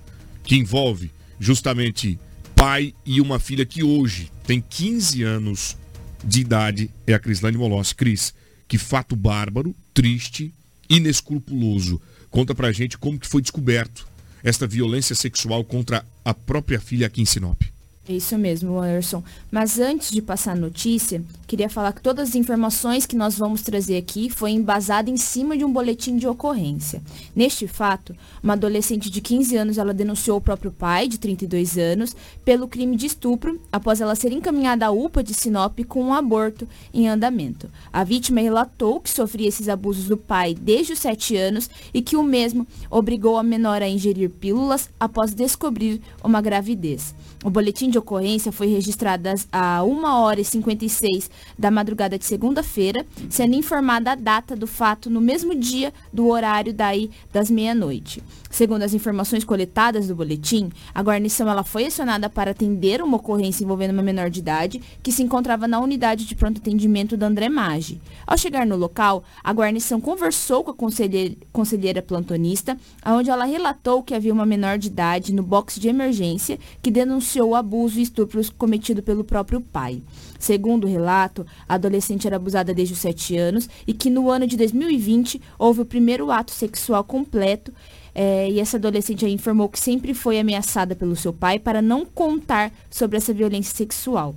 [0.44, 2.20] que envolve justamente
[2.56, 5.78] pai e uma filha que hoje tem 15 anos
[6.24, 7.96] de idade, é a Crislane Molossi.
[7.96, 8.34] Cris,
[8.68, 10.54] que fato bárbaro, triste,
[10.90, 12.02] inescrupuloso.
[12.30, 14.08] Conta pra gente como que foi descoberto
[14.44, 17.62] esta violência sexual contra a própria filha aqui em Sinop.
[18.10, 19.22] É isso mesmo, Anderson.
[19.52, 23.62] Mas antes de passar a notícia, queria falar que todas as informações que nós vamos
[23.62, 27.02] trazer aqui foi embasada em cima de um boletim de ocorrência.
[27.36, 32.16] Neste fato, uma adolescente de 15 anos ela denunciou o próprio pai, de 32 anos,
[32.46, 36.66] pelo crime de estupro, após ela ser encaminhada à UPA de Sinop com um aborto
[36.94, 37.70] em andamento.
[37.92, 42.16] A vítima relatou que sofria esses abusos do pai desde os 7 anos e que
[42.16, 47.14] o mesmo obrigou a menor a ingerir pílulas após descobrir uma gravidez.
[47.44, 53.06] O boletim de ocorrência foi registrado a 1 hora e 56 da madrugada de segunda-feira,
[53.30, 58.24] sendo informada a data do fato no mesmo dia do horário daí das meia-noite.
[58.50, 63.64] Segundo as informações coletadas do boletim, a guarnição ela foi acionada para atender uma ocorrência
[63.64, 67.50] envolvendo uma menor de idade que se encontrava na unidade de pronto atendimento da André
[67.50, 68.02] Maggi.
[68.26, 74.02] Ao chegar no local, a guarnição conversou com a conselheira, conselheira plantonista, onde ela relatou
[74.02, 78.02] que havia uma menor de idade no box de emergência que denunciou o abuso e
[78.02, 80.02] estupros cometido pelo próprio pai.
[80.40, 84.48] Segundo o relato, a adolescente era abusada desde os 7 anos e que no ano
[84.48, 87.72] de 2020 houve o primeiro ato sexual completo
[88.14, 92.72] é, e essa adolescente informou que sempre foi ameaçada pelo seu pai para não contar
[92.90, 94.36] sobre essa violência sexual.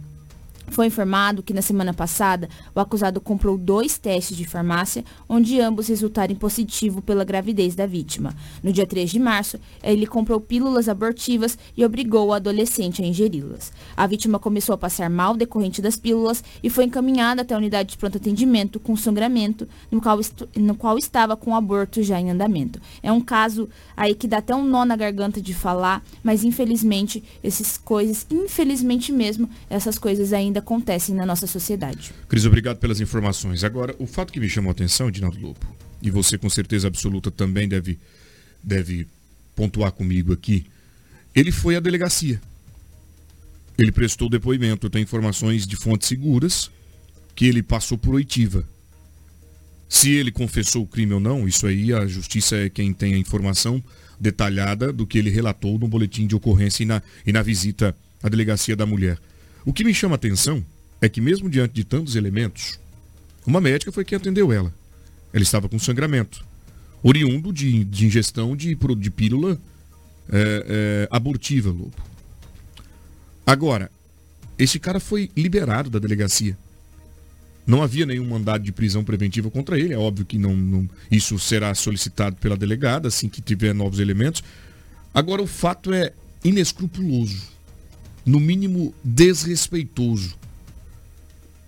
[0.70, 5.88] Foi informado que na semana passada o acusado comprou dois testes de farmácia, onde ambos
[5.88, 8.34] resultaram positivo pela gravidez da vítima.
[8.62, 13.72] No dia 3 de março, ele comprou pílulas abortivas e obrigou o adolescente a ingeri-las.
[13.96, 17.90] A vítima começou a passar mal decorrente das pílulas e foi encaminhada até a unidade
[17.90, 20.20] de pronto atendimento com sangramento, no qual,
[20.56, 22.80] no qual estava com o aborto já em andamento.
[23.02, 27.22] É um caso aí que dá até um nó na garganta de falar, mas infelizmente
[27.42, 32.12] essas coisas, infelizmente mesmo, essas coisas ainda acontecem na nossa sociedade.
[32.28, 33.64] Cris, obrigado pelas informações.
[33.64, 37.30] Agora, o fato que me chamou a atenção, Dinaldo Lobo, e você com certeza absoluta
[37.30, 37.98] também deve,
[38.62, 39.06] deve
[39.56, 40.66] pontuar comigo aqui,
[41.34, 42.40] ele foi à delegacia.
[43.78, 44.86] Ele prestou depoimento.
[44.86, 46.70] Eu tenho informações de fontes seguras
[47.34, 48.64] que ele passou por oitiva.
[49.88, 53.18] Se ele confessou o crime ou não, isso aí a justiça é quem tem a
[53.18, 53.82] informação
[54.20, 58.28] detalhada do que ele relatou no boletim de ocorrência e na, e na visita à
[58.28, 59.18] delegacia da mulher.
[59.64, 60.64] O que me chama a atenção
[61.00, 62.78] é que, mesmo diante de tantos elementos,
[63.46, 64.72] uma médica foi quem atendeu ela.
[65.32, 66.44] Ela estava com sangramento,
[67.02, 69.58] oriundo de, de ingestão de, de pílula
[70.30, 71.92] é, é, abortiva, Lobo.
[73.46, 73.90] Agora,
[74.58, 76.56] esse cara foi liberado da delegacia.
[77.66, 79.94] Não havia nenhum mandado de prisão preventiva contra ele.
[79.94, 84.42] É óbvio que não, não, isso será solicitado pela delegada assim que tiver novos elementos.
[85.14, 87.59] Agora, o fato é inescrupuloso
[88.30, 90.38] no mínimo desrespeitoso.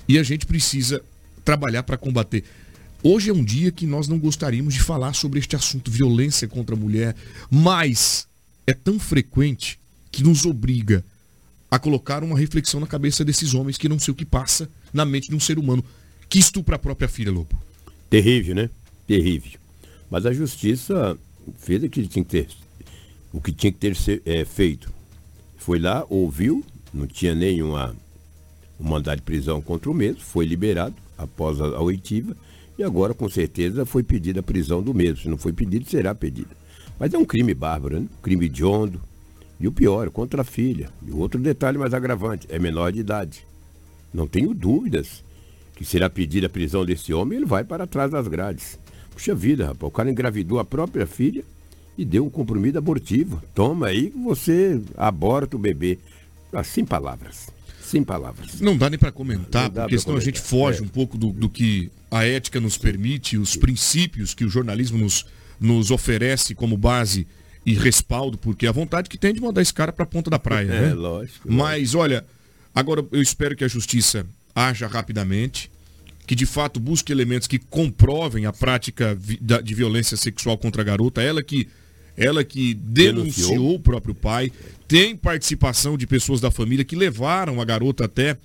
[0.09, 1.03] E a gente precisa
[1.44, 2.44] trabalhar para combater.
[3.03, 6.77] Hoje é um dia que nós não gostaríamos de falar sobre este assunto, violência contra
[6.77, 7.16] a mulher,
[7.51, 8.29] mas
[8.64, 9.77] é tão frequente
[10.12, 11.05] que nos obriga
[11.68, 15.05] a colocar uma reflexão na cabeça desses homens que não sei o que passa na
[15.05, 15.85] mente de um ser humano
[16.29, 17.61] que estupra a própria filha, Lobo.
[18.09, 18.70] Terrível, né?
[19.07, 19.59] Terrível.
[20.09, 21.18] Mas a justiça
[21.59, 22.48] fez o que tinha que ter,
[23.33, 25.02] o que tinha que ter é, feito.
[25.62, 27.94] Foi lá, ouviu, não tinha nenhuma
[28.81, 32.37] um mandado de prisão contra o mesmo, foi liberado após a, oitiva
[32.77, 35.18] e agora com certeza foi pedida a prisão do mesmo.
[35.18, 36.51] Se não foi pedido, será pedida.
[36.98, 38.09] Mas é um crime bárbaro, né?
[38.20, 39.01] crime hediondo.
[39.61, 40.90] E o pior, contra a filha.
[41.07, 43.46] E outro detalhe mais agravante, é menor de idade.
[44.12, 45.22] Não tenho dúvidas
[45.77, 48.81] que será pedida a prisão desse homem, ele vai para trás das grades.
[49.12, 51.44] Puxa vida, rapaz, o cara engravidou a própria filha
[51.96, 53.42] e deu um comprimido abortivo.
[53.55, 55.98] Toma aí que você aborta o bebê.
[56.64, 57.48] Sem palavras.
[57.83, 58.61] Sem palavras.
[58.61, 60.16] Não dá nem para comentar, porque senão comentar.
[60.16, 60.83] a gente foge é.
[60.83, 65.26] um pouco do, do, que a ética nos permite, os princípios que o jornalismo nos,
[65.61, 67.26] nos oferece como base
[67.64, 70.31] e respaldo, porque é a vontade que tem de mandar esse cara para a ponta
[70.31, 70.72] da praia.
[70.72, 70.94] É, né?
[70.94, 71.50] lógico.
[71.50, 72.24] Mas, olha,
[72.74, 75.70] agora eu espero que a justiça haja rapidamente,
[76.26, 81.22] que de fato busque elementos que comprovem a prática de violência sexual contra a garota,
[81.22, 81.68] ela que
[82.16, 84.53] ela que denunciou, denunciou o próprio pai,
[84.87, 88.37] tem participação de pessoas da família que levaram a garota até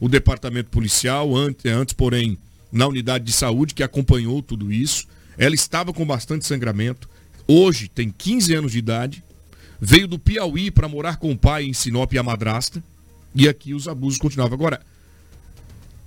[0.00, 2.36] o departamento policial, antes, antes porém,
[2.72, 5.06] na unidade de saúde, que acompanhou tudo isso.
[5.38, 7.08] Ela estava com bastante sangramento.
[7.46, 9.22] Hoje tem 15 anos de idade.
[9.80, 12.82] Veio do Piauí para morar com o pai em Sinop e a madrasta.
[13.34, 14.54] E aqui os abusos continuavam.
[14.54, 14.80] Agora,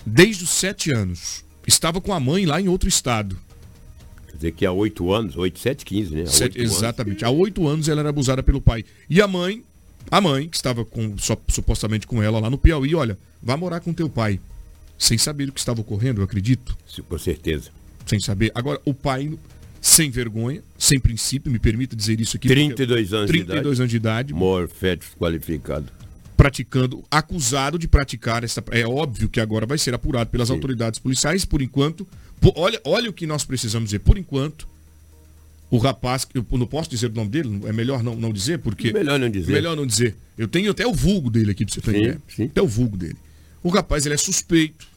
[0.06, 3.39] desde os 7 anos, estava com a mãe lá em outro estado.
[4.36, 6.26] Quer dizer que há oito anos, oito, sete, quinze, né?
[6.26, 7.24] Sete, exatamente.
[7.24, 7.38] Anos.
[7.38, 8.84] Há oito anos ela era abusada pelo pai.
[9.10, 9.63] E a mãe,
[10.12, 13.80] a mãe, que estava com, só, supostamente com ela lá no Piauí, olha, vá morar
[13.80, 14.39] com teu pai.
[14.98, 16.78] Sem saber o que estava ocorrendo, eu acredito.
[16.86, 17.69] Sim, com certeza.
[18.06, 18.52] Sem saber.
[18.54, 19.38] Agora, o pai,
[19.80, 22.50] sem vergonha, sem princípio, me permita dizer isso aqui.
[22.50, 23.80] 32 anos 32 de idade.
[23.80, 24.34] anos de idade.
[24.34, 25.86] Morfetos qualificado.
[26.36, 28.63] Praticando, acusado de praticar essa.
[28.71, 30.56] É óbvio que agora vai ser apurado pelas Sim.
[30.56, 31.45] autoridades policiais.
[31.45, 32.08] Por enquanto,
[32.56, 34.00] olha, olha o que nós precisamos dizer.
[34.00, 34.67] Por enquanto,
[35.69, 38.91] o rapaz, eu não posso dizer o nome dele, é melhor não, não dizer, porque.
[38.91, 39.52] Melhor não dizer.
[39.52, 40.15] Melhor não dizer.
[40.38, 42.21] Eu tenho até o vulgo dele aqui, pra você ter ideia.
[42.39, 43.17] Até o vulgo dele.
[43.63, 44.88] O rapaz, ele é suspeito,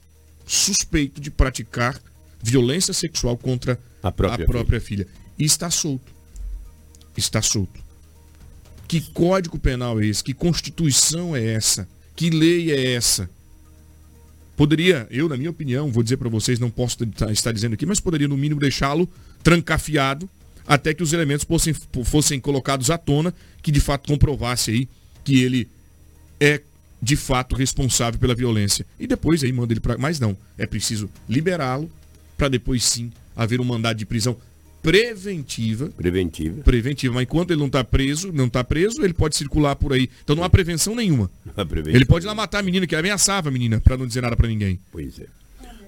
[0.46, 2.00] suspeito de praticar
[2.42, 5.04] violência sexual contra a própria, a própria filha.
[5.04, 5.18] filha.
[5.38, 6.12] E está solto.
[7.16, 7.87] Está solto.
[8.88, 10.24] Que código penal é esse?
[10.24, 11.86] Que constituição é essa?
[12.16, 13.28] Que lei é essa?
[14.56, 16.96] Poderia, eu, na minha opinião, vou dizer para vocês, não posso
[17.30, 19.08] estar dizendo aqui, mas poderia, no mínimo, deixá-lo
[19.42, 20.28] trancafiado
[20.66, 24.88] até que os elementos fossem, fossem colocados à tona, que de fato comprovasse aí
[25.22, 25.68] que ele
[26.40, 26.60] é
[27.00, 28.84] de fato responsável pela violência.
[28.98, 29.96] E depois aí manda ele para.
[29.96, 31.90] Mas não, é preciso liberá-lo
[32.36, 34.36] para depois sim haver um mandado de prisão
[34.90, 35.88] preventiva.
[35.96, 36.62] Preventiva.
[36.62, 37.14] Preventiva.
[37.14, 40.08] Mas enquanto ele não está preso, não está preso, ele pode circular por aí.
[40.24, 41.30] Então não há prevenção nenhuma.
[41.94, 44.36] Ele pode ir lá matar a menina, que ameaçava a menina, para não dizer nada
[44.36, 44.78] para ninguém.
[44.90, 45.26] Pois é.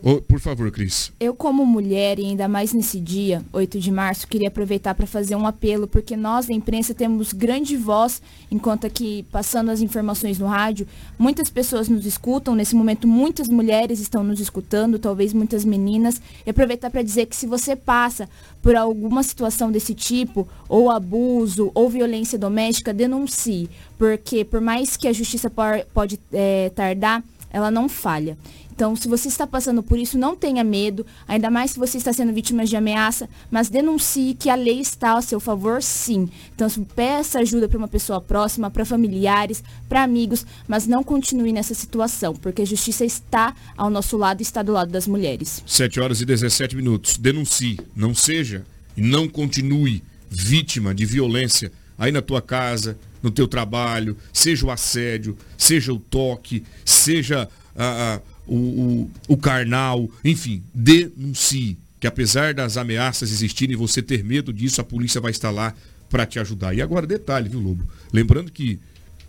[0.03, 1.13] Oh, por favor, Cris.
[1.21, 5.35] Eu, como mulher, e ainda mais nesse dia, 8 de março, queria aproveitar para fazer
[5.37, 10.47] um apelo, porque nós da imprensa temos grande voz, enquanto aqui passando as informações no
[10.47, 10.87] rádio,
[11.19, 16.51] muitas pessoas nos escutam, nesse momento muitas mulheres estão nos escutando, talvez muitas meninas, e
[16.51, 18.29] aproveitar para dizer que se você passa
[18.63, 25.09] por alguma situação desse tipo, ou abuso, ou violência doméstica, denuncie, porque por mais que
[25.09, 25.51] a justiça
[25.93, 28.37] pode é, tardar, ela não falha.
[28.81, 32.15] Então, se você está passando por isso, não tenha medo, ainda mais se você está
[32.15, 36.31] sendo vítima de ameaça, mas denuncie que a lei está a seu favor, sim.
[36.55, 41.75] Então, peça ajuda para uma pessoa próxima, para familiares, para amigos, mas não continue nessa
[41.75, 45.63] situação, porque a justiça está ao nosso lado e está do lado das mulheres.
[45.67, 47.19] 7 horas e 17 minutos.
[47.19, 48.65] Denuncie, não seja
[48.97, 54.71] e não continue vítima de violência aí na tua casa, no teu trabalho, seja o
[54.71, 61.79] assédio, seja o toque, seja a, a o, o, o carnal, enfim, denuncie.
[62.01, 65.75] Que apesar das ameaças existirem e você ter medo disso, a polícia vai estar lá
[66.09, 66.75] para te ajudar.
[66.75, 67.89] E agora, detalhe, viu, Lobo?
[68.13, 68.81] Lembrando que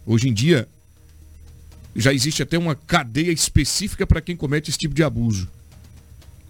[0.06, 0.68] hoje em dia
[1.96, 5.48] já existe até uma cadeia específica para quem comete esse tipo de abuso.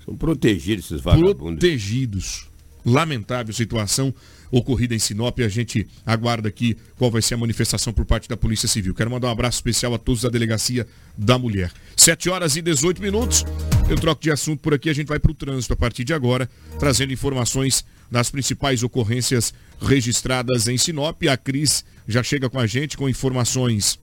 [0.06, 1.60] São protegidos esses vagabundos.
[1.60, 2.48] Protegidos.
[2.86, 4.14] Lamentável situação
[4.52, 5.40] ocorrida em Sinop.
[5.40, 8.94] A gente aguarda aqui qual vai ser a manifestação por parte da Polícia Civil.
[8.94, 10.86] Quero mandar um abraço especial a todos da Delegacia
[11.18, 11.72] da Mulher.
[11.96, 13.46] 7 horas e 18 minutos.
[13.90, 14.90] Eu troco de assunto por aqui.
[14.90, 19.54] A gente vai para o trânsito a partir de agora, trazendo informações das principais ocorrências
[19.82, 21.22] registradas em Sinop.
[21.30, 23.98] A Cris já chega com a gente com informações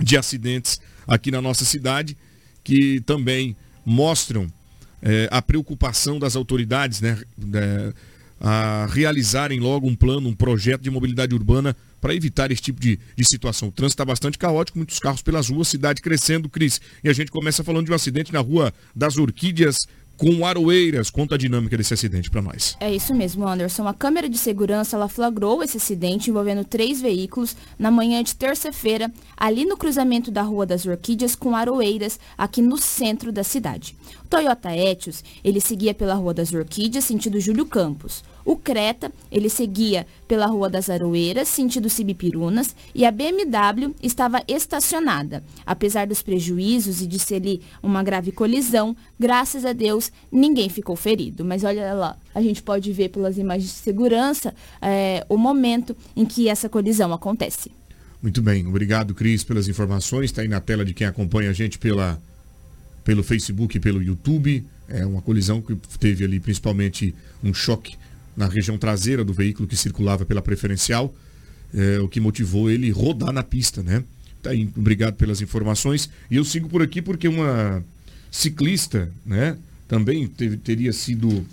[0.00, 2.16] de acidentes aqui na nossa cidade,
[2.64, 4.50] que também mostram
[5.02, 7.18] é, a preocupação das autoridades, né?
[7.54, 7.92] É,
[8.44, 12.98] a realizarem logo um plano, um projeto de mobilidade urbana para evitar esse tipo de,
[13.16, 13.68] de situação.
[13.68, 16.80] O trânsito está bastante caótico, muitos carros pelas ruas, cidade crescendo, Cris.
[17.04, 19.76] E a gente começa falando de um acidente na rua das Orquídeas,
[20.22, 21.10] com Aroeiras.
[21.10, 22.76] Conta a dinâmica desse acidente para nós.
[22.78, 23.88] É isso mesmo, Anderson.
[23.88, 29.10] A câmera de segurança ela flagrou esse acidente envolvendo três veículos na manhã de terça-feira,
[29.36, 33.96] ali no cruzamento da Rua das Orquídeas com Aroeiras, aqui no centro da cidade.
[34.30, 38.22] Toyota Etios, ele seguia pela Rua das Orquídeas, sentido Júlio Campos.
[38.44, 45.42] O Creta, ele seguia pela Rua das Aroeiras, sentido Cibipirunas, e a BMW estava estacionada.
[45.64, 50.96] Apesar dos prejuízos e de ser ali uma grave colisão, graças a Deus, ninguém ficou
[50.96, 51.44] ferido.
[51.44, 56.24] Mas olha lá, a gente pode ver pelas imagens de segurança é, o momento em
[56.24, 57.70] que essa colisão acontece.
[58.22, 60.26] Muito bem, obrigado, Cris, pelas informações.
[60.26, 62.22] Está aí na tela de quem acompanha a gente pela,
[63.02, 64.64] pelo Facebook e pelo YouTube.
[64.88, 67.96] É uma colisão que teve ali principalmente um choque
[68.36, 71.14] na região traseira do veículo que circulava pela preferencial,
[71.74, 74.04] é, o que motivou ele rodar na pista, né?
[74.42, 76.10] Tá aí, obrigado pelas informações.
[76.30, 77.84] E eu sigo por aqui porque uma
[78.30, 81.46] ciclista, né, também teve, teria sido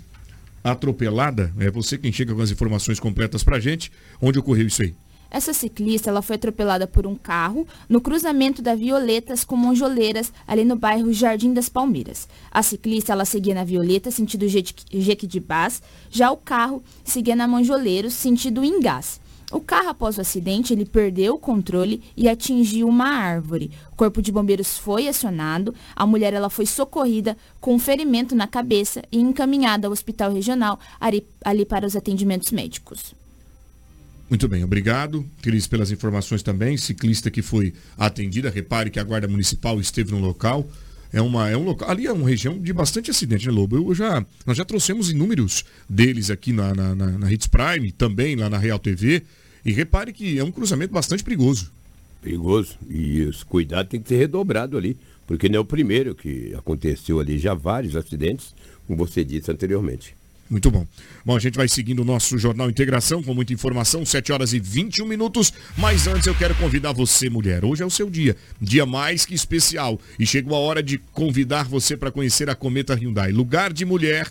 [0.64, 1.52] atropelada.
[1.58, 3.92] É você quem chega com as informações completas pra gente.
[4.20, 4.94] Onde ocorreu isso aí?
[5.30, 10.64] Essa ciclista ela foi atropelada por um carro no cruzamento da Violetas com Monjoleiras, ali
[10.64, 12.28] no bairro Jardim das Palmeiras.
[12.50, 18.64] A ciclista ela seguia na Violeta, sentido Jequitibás, já o carro seguia na Monjoleiros, sentido
[18.64, 19.20] Ingás.
[19.52, 23.72] O carro, após o acidente, ele perdeu o controle e atingiu uma árvore.
[23.92, 28.46] O corpo de bombeiros foi acionado, a mulher ela foi socorrida com um ferimento na
[28.46, 33.19] cabeça e encaminhada ao hospital regional ali, ali para os atendimentos médicos.
[34.30, 36.76] Muito bem, obrigado, Cris, pelas informações também.
[36.76, 40.70] Ciclista que foi atendida, repare que a Guarda Municipal esteve no local.
[41.12, 41.90] É, uma, é um local.
[41.90, 43.76] Ali é uma região de bastante acidente, né, Lobo?
[43.76, 48.36] Eu já, nós já trouxemos inúmeros deles aqui na, na, na, na Hits Prime, também
[48.36, 49.24] lá na Real TV.
[49.64, 51.72] E repare que é um cruzamento bastante perigoso.
[52.22, 52.78] Perigoso.
[52.88, 54.96] E os cuidados tem que ser redobrado ali,
[55.26, 58.54] porque não é o primeiro que aconteceu ali, já vários acidentes,
[58.86, 60.19] como você disse anteriormente.
[60.50, 60.84] Muito bom.
[61.24, 64.58] Bom, a gente vai seguindo o nosso Jornal Integração com muita informação, 7 horas e
[64.58, 65.52] 21 minutos.
[65.78, 67.64] Mas antes eu quero convidar você, mulher.
[67.64, 70.00] Hoje é o seu dia, dia mais que especial.
[70.18, 73.30] E chegou a hora de convidar você para conhecer a Cometa Hyundai.
[73.30, 74.28] Lugar de mulher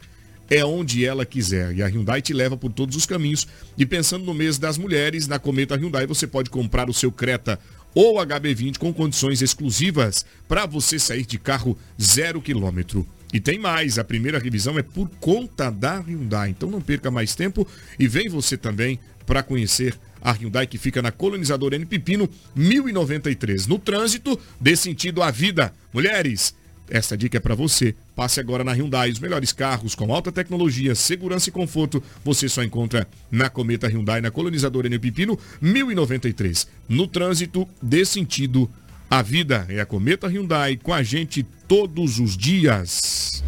[0.49, 1.73] é onde ela quiser.
[1.73, 3.47] E a Hyundai te leva por todos os caminhos.
[3.77, 7.57] E pensando no mês das mulheres, na Cometa Hyundai você pode comprar o seu Creta
[7.95, 13.07] ou HB20 com condições exclusivas para você sair de carro zero quilômetro.
[13.31, 16.49] E tem mais, a primeira revisão é por conta da Hyundai.
[16.49, 17.67] Então não perca mais tempo
[17.97, 23.67] e vem você também para conhecer a Hyundai que fica na colonizadora N Pipino 1093.
[23.67, 25.73] No trânsito, dê sentido à vida.
[25.93, 26.55] Mulheres,
[26.89, 27.95] essa dica é para você.
[28.15, 29.11] Passe agora na Hyundai.
[29.11, 34.21] Os melhores carros com alta tecnologia, segurança e conforto você só encontra na Cometa Hyundai,
[34.21, 36.67] na colonizadora N Pipino 1093.
[36.87, 38.69] No trânsito, dê sentido
[39.09, 43.43] a vida é a Cometa Hyundai com a gente todos os dias.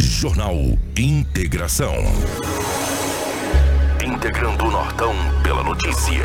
[0.00, 0.56] Jornal
[0.96, 1.94] Integração.
[4.04, 6.24] Integrando o Nortão pela notícia.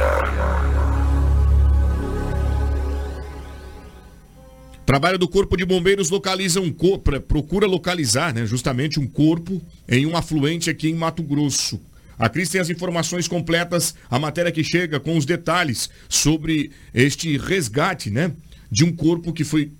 [4.83, 10.07] Trabalho do Corpo de Bombeiros localiza um corpo, procura localizar né, justamente um corpo em
[10.07, 11.79] um afluente aqui em Mato Grosso.
[12.17, 17.37] A Cris tem as informações completas, a matéria que chega com os detalhes sobre este
[17.37, 18.31] resgate, né?
[18.71, 19.71] De um corpo que foi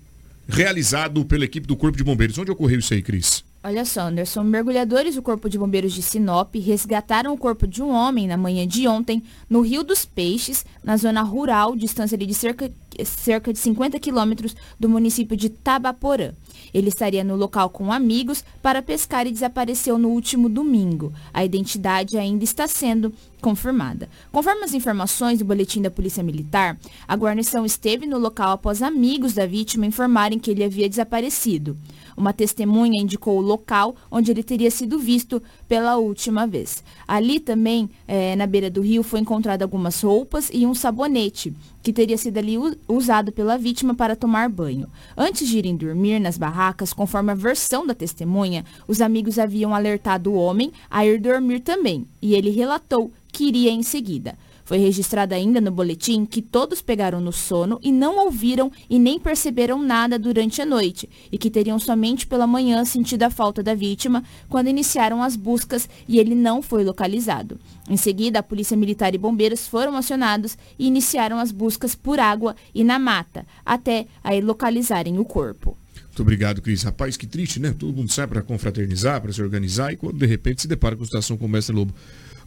[0.48, 2.38] realizado pela equipe do Corpo de Bombeiros.
[2.38, 3.44] Onde ocorreu isso aí, Cris?
[3.66, 7.88] Olha só, Anderson, mergulhadores do Corpo de Bombeiros de Sinop resgataram o corpo de um
[7.88, 12.70] homem na manhã de ontem no Rio dos Peixes, na zona rural, distância de cerca,
[13.06, 16.32] cerca de 50 quilômetros do município de Tabaporã.
[16.74, 21.10] Ele estaria no local com amigos para pescar e desapareceu no último domingo.
[21.32, 24.10] A identidade ainda está sendo confirmada.
[24.30, 29.32] Conforme as informações do boletim da Polícia Militar, a guarnição esteve no local após amigos
[29.32, 31.78] da vítima informarem que ele havia desaparecido.
[32.16, 36.82] Uma testemunha indicou o local onde ele teria sido visto pela última vez.
[37.06, 41.52] Ali também, é, na beira do rio, foi encontrado algumas roupas e um sabonete,
[41.82, 42.56] que teria sido ali
[42.88, 44.88] usado pela vítima para tomar banho.
[45.16, 50.32] Antes de irem dormir nas barracas, conforme a versão da testemunha, os amigos haviam alertado
[50.32, 54.38] o homem a ir dormir também, e ele relatou que iria em seguida.
[54.64, 59.18] Foi registrado ainda no boletim que todos pegaram no sono e não ouviram e nem
[59.18, 63.74] perceberam nada durante a noite, e que teriam somente pela manhã sentido a falta da
[63.74, 67.58] vítima quando iniciaram as buscas e ele não foi localizado.
[67.88, 72.56] Em seguida, a Polícia Militar e bombeiros foram acionados e iniciaram as buscas por água
[72.74, 75.76] e na mata, até aí localizarem o corpo.
[76.06, 76.82] Muito obrigado, Cris.
[76.84, 77.74] Rapaz, que triste, né?
[77.76, 81.02] Todo mundo sai para confraternizar, para se organizar e quando de repente se depara com
[81.02, 81.92] a situação como essa, Lobo.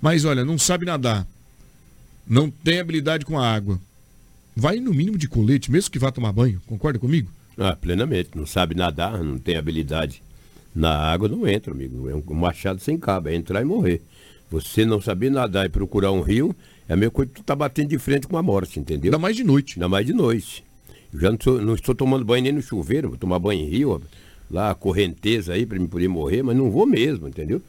[0.01, 1.27] Mas olha, não sabe nadar,
[2.29, 3.79] não tem habilidade com a água,
[4.55, 6.61] vai no mínimo de colete, mesmo que vá tomar banho.
[6.65, 7.29] Concorda comigo?
[7.57, 8.29] Ah, plenamente.
[8.35, 10.21] Não sabe nadar, não tem habilidade
[10.75, 12.09] na água, não entra, amigo.
[12.09, 14.01] É um machado sem cabo, é entrar e morrer.
[14.49, 16.55] Você não saber nadar e procurar um rio,
[16.87, 19.09] é a mesma coisa que tu tá batendo de frente com a morte, entendeu?
[19.09, 19.73] Ainda mais de noite.
[19.75, 20.63] Ainda mais de noite.
[21.13, 23.69] Eu já não, sou, não estou tomando banho nem no chuveiro, vou tomar banho em
[23.69, 24.01] rio,
[24.49, 27.61] lá, correnteza aí, para me poder morrer, mas não vou mesmo, entendeu?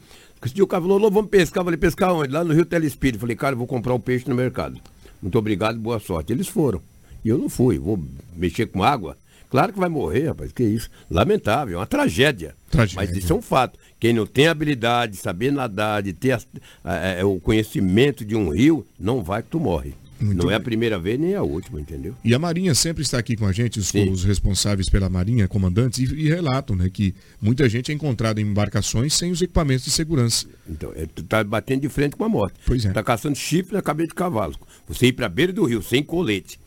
[0.43, 1.61] Esse dia o cara falou, vamos pescar.
[1.61, 2.31] Eu falei, pescar onde?
[2.31, 3.19] Lá no Rio Telespírito.
[3.19, 4.79] Falei, cara, eu vou comprar um peixe no mercado.
[5.21, 6.31] Muito obrigado, boa sorte.
[6.31, 6.81] Eles foram.
[7.23, 7.77] E eu não fui.
[7.77, 7.99] Vou
[8.35, 9.17] mexer com água.
[9.49, 10.51] Claro que vai morrer, rapaz.
[10.51, 10.89] Que isso?
[11.09, 12.55] Lamentável, é uma tragédia.
[12.69, 12.95] tragédia.
[12.95, 13.77] Mas isso é um fato.
[13.99, 16.39] Quem não tem habilidade, saber nadar, de ter a,
[16.83, 19.93] a, a, o conhecimento de um rio, não vai que tu morre.
[20.19, 22.13] Muito não é a primeira vez nem a última, entendeu?
[22.23, 25.99] E a Marinha sempre está aqui com a gente, os, os responsáveis pela Marinha, comandantes,
[25.99, 29.91] e, e, relatam né, que muita gente é encontrada em embarcações sem os equipamentos de
[29.91, 30.45] segurança.
[30.67, 32.59] Então, é, tu tá batendo de frente com a morte.
[32.65, 32.91] Pois é.
[32.91, 34.55] Tá caçando chifre na cabeça de cavalo.
[34.87, 36.59] Você ir para a beira do rio sem colete.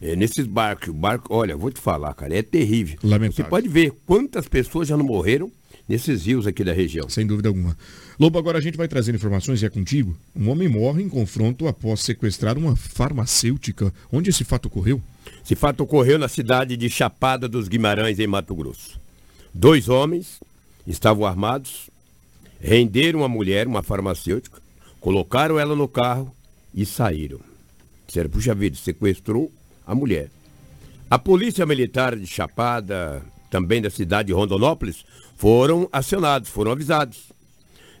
[0.00, 2.98] É, nesses barcos, o barco, olha, vou te falar, cara, é terrível.
[3.02, 3.44] Lamentável.
[3.44, 5.52] Você pode ver quantas pessoas já não morreram
[5.90, 7.08] nesses rios aqui da região.
[7.08, 7.76] Sem dúvida alguma.
[8.18, 10.16] Lobo, agora a gente vai trazer informações e é contigo.
[10.36, 13.92] Um homem morre em confronto após sequestrar uma farmacêutica.
[14.12, 15.02] Onde esse fato ocorreu?
[15.44, 19.00] Esse fato ocorreu na cidade de Chapada dos Guimarães, em Mato Grosso.
[19.52, 20.38] Dois homens
[20.86, 21.90] estavam armados,
[22.60, 24.62] renderam a mulher, uma farmacêutica,
[25.00, 26.32] colocaram ela no carro
[26.72, 27.40] e saíram.
[28.06, 29.50] Disseram, puxa vida, sequestrou
[29.84, 30.30] a mulher.
[31.10, 33.20] A polícia militar de Chapada,
[33.50, 35.04] também da cidade de Rondonópolis,
[35.40, 37.32] foram acionados, foram avisados.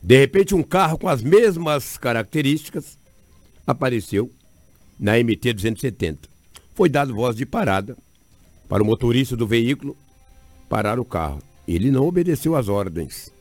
[0.02, 2.98] De repente, um carro com as mesmas características
[3.66, 4.30] apareceu
[4.98, 6.28] na MT 270.
[6.74, 7.96] Foi dado voz de parada
[8.68, 9.96] para o motorista do veículo
[10.68, 11.42] parar o carro.
[11.66, 13.32] Ele não obedeceu às ordens.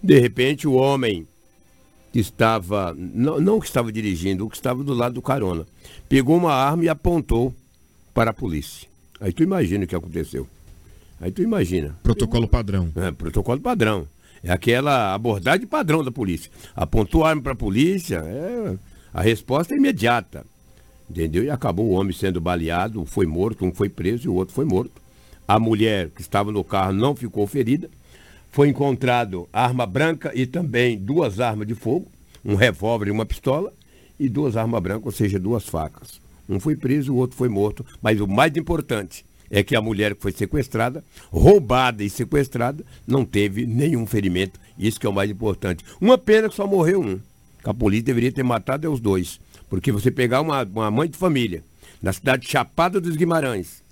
[0.00, 1.26] De repente, o homem
[2.12, 5.66] que estava, não, não que estava dirigindo, o que estava do lado do carona,
[6.08, 7.52] pegou uma arma e apontou
[8.14, 8.88] para a polícia.
[9.20, 10.46] Aí tu imagina o que aconteceu.
[11.20, 11.96] Aí tu imagina.
[12.02, 12.90] Protocolo padrão.
[12.96, 14.06] É, protocolo padrão.
[14.42, 16.50] É aquela abordagem padrão da polícia.
[16.74, 18.76] Apontou a arma para a polícia, é,
[19.12, 20.44] a resposta é imediata.
[21.08, 21.44] Entendeu?
[21.44, 24.64] E acabou o homem sendo baleado, foi morto, um foi preso e o outro foi
[24.64, 25.00] morto.
[25.48, 27.88] A mulher que estava no carro não ficou ferida.
[28.50, 32.06] Foi encontrado arma branca e também duas armas de fogo,
[32.44, 33.72] um revólver e uma pistola,
[34.18, 36.20] e duas armas brancas, ou seja, duas facas.
[36.48, 37.84] Um foi preso, o outro foi morto.
[38.00, 43.24] Mas o mais importante é que a mulher que foi sequestrada, roubada e sequestrada, não
[43.24, 44.58] teve nenhum ferimento.
[44.78, 45.84] Isso que é o mais importante.
[46.00, 47.18] Uma pena que só morreu um.
[47.62, 49.40] Que a polícia deveria ter matado é os dois.
[49.68, 51.62] Porque você pegar uma, uma mãe de família
[52.02, 53.82] na cidade de Chapada dos Guimarães,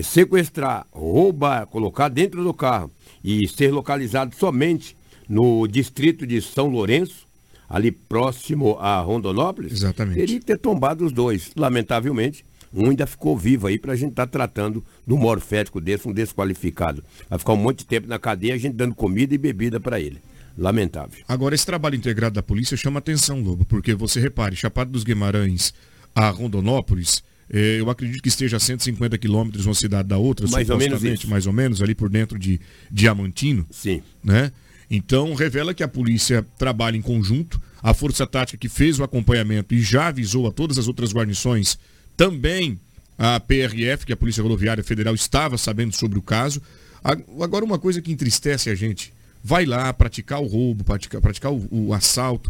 [0.00, 2.90] sequestrar, roubar, colocar dentro do carro
[3.22, 4.96] e ser localizado somente
[5.28, 7.26] no distrito de São Lourenço,
[7.68, 10.16] ali próximo a Rondonópolis, Exatamente.
[10.16, 11.52] teria que ter tombado os dois.
[11.56, 12.44] Lamentavelmente,
[12.74, 16.12] um ainda ficou vivo aí para a gente estar tá tratando do morfético desse, um
[16.12, 17.04] desqualificado.
[17.28, 20.00] Vai ficar um monte de tempo na cadeia, a gente dando comida e bebida para
[20.00, 20.20] ele.
[20.56, 21.24] Lamentável.
[21.26, 25.72] Agora, esse trabalho integrado da polícia chama atenção, Lobo, porque você repare, Chapada dos Guimarães
[26.14, 30.68] a Rondonópolis, eh, eu acredito que esteja a 150 quilômetros uma cidade da outra, mais
[30.68, 31.28] ou menos isso.
[31.28, 32.60] mais ou menos, ali por dentro de
[32.90, 33.66] Diamantino.
[33.70, 34.02] Sim.
[34.22, 34.52] Né?
[34.90, 39.74] Então, revela que a polícia trabalha em conjunto, a Força Tática que fez o acompanhamento
[39.74, 41.78] e já avisou a todas as outras guarnições,
[42.22, 42.78] também
[43.18, 46.62] a PRF, que é a Polícia Rodoviária Federal, estava sabendo sobre o caso.
[47.02, 49.12] Agora, uma coisa que entristece a gente,
[49.42, 52.48] vai lá praticar o roubo, praticar, praticar o, o assalto,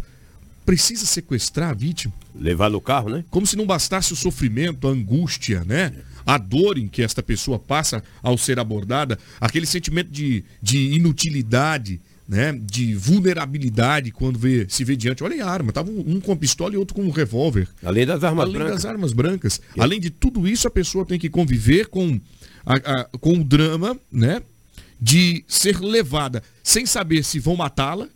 [0.63, 2.13] precisa sequestrar a vítima.
[2.35, 3.25] Levar no carro, né?
[3.31, 5.91] Como se não bastasse o sofrimento, a angústia, né?
[6.23, 11.99] A dor em que esta pessoa passa ao ser abordada, aquele sentimento de, de inutilidade,
[12.27, 12.51] né?
[12.53, 15.23] De vulnerabilidade quando vê, se vê diante.
[15.23, 17.67] Olha a arma, tava um, um com pistola e outro com um revólver.
[17.83, 18.75] Além das armas Além brancas.
[18.75, 19.61] das armas brancas.
[19.77, 22.19] Além de tudo isso, a pessoa tem que conviver com,
[22.65, 24.41] a, a, com o drama, né?
[24.99, 28.07] De ser levada sem saber se vão matá-la.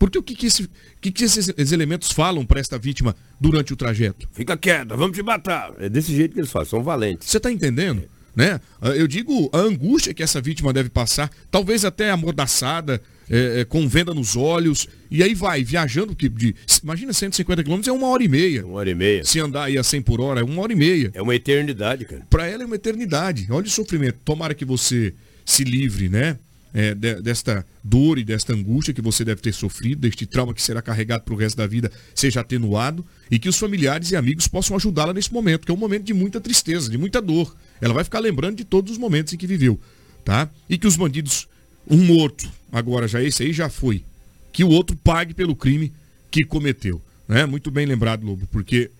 [0.00, 0.66] Porque o que, que, esse,
[0.98, 4.26] que, que esses, esses elementos falam para esta vítima durante o trajeto?
[4.32, 5.74] Fica quieta, vamos te matar.
[5.78, 7.28] É desse jeito que eles fazem, são valentes.
[7.28, 8.04] Você está entendendo?
[8.34, 8.58] Né?
[8.80, 13.88] Eu digo a angústia que essa vítima deve passar, talvez até amordaçada, é, é, com
[13.88, 18.24] venda nos olhos, e aí vai, viajando, que de, imagina 150 quilômetros é uma hora
[18.24, 18.66] e meia.
[18.66, 19.24] Uma hora e meia.
[19.24, 21.12] Se andar aí a 100 por hora, é uma hora e meia.
[21.14, 22.26] É uma eternidade, cara.
[22.28, 23.46] Para ela é uma eternidade.
[23.48, 24.18] Olha o sofrimento.
[24.24, 25.14] Tomara que você
[25.44, 26.38] se livre, né?
[26.72, 30.62] É, de, desta dor e desta angústia que você deve ter sofrido, deste trauma que
[30.62, 34.46] será carregado para o resto da vida, seja atenuado e que os familiares e amigos
[34.46, 37.56] possam ajudá-la nesse momento, que é um momento de muita tristeza, de muita dor.
[37.80, 39.80] Ela vai ficar lembrando de todos os momentos em que viveu,
[40.24, 40.48] tá?
[40.68, 41.48] E que os bandidos,
[41.90, 44.04] um morto, agora já esse aí já foi,
[44.52, 45.92] que o outro pague pelo crime
[46.30, 47.44] que cometeu, né?
[47.44, 48.90] Muito bem lembrado, Lobo, porque,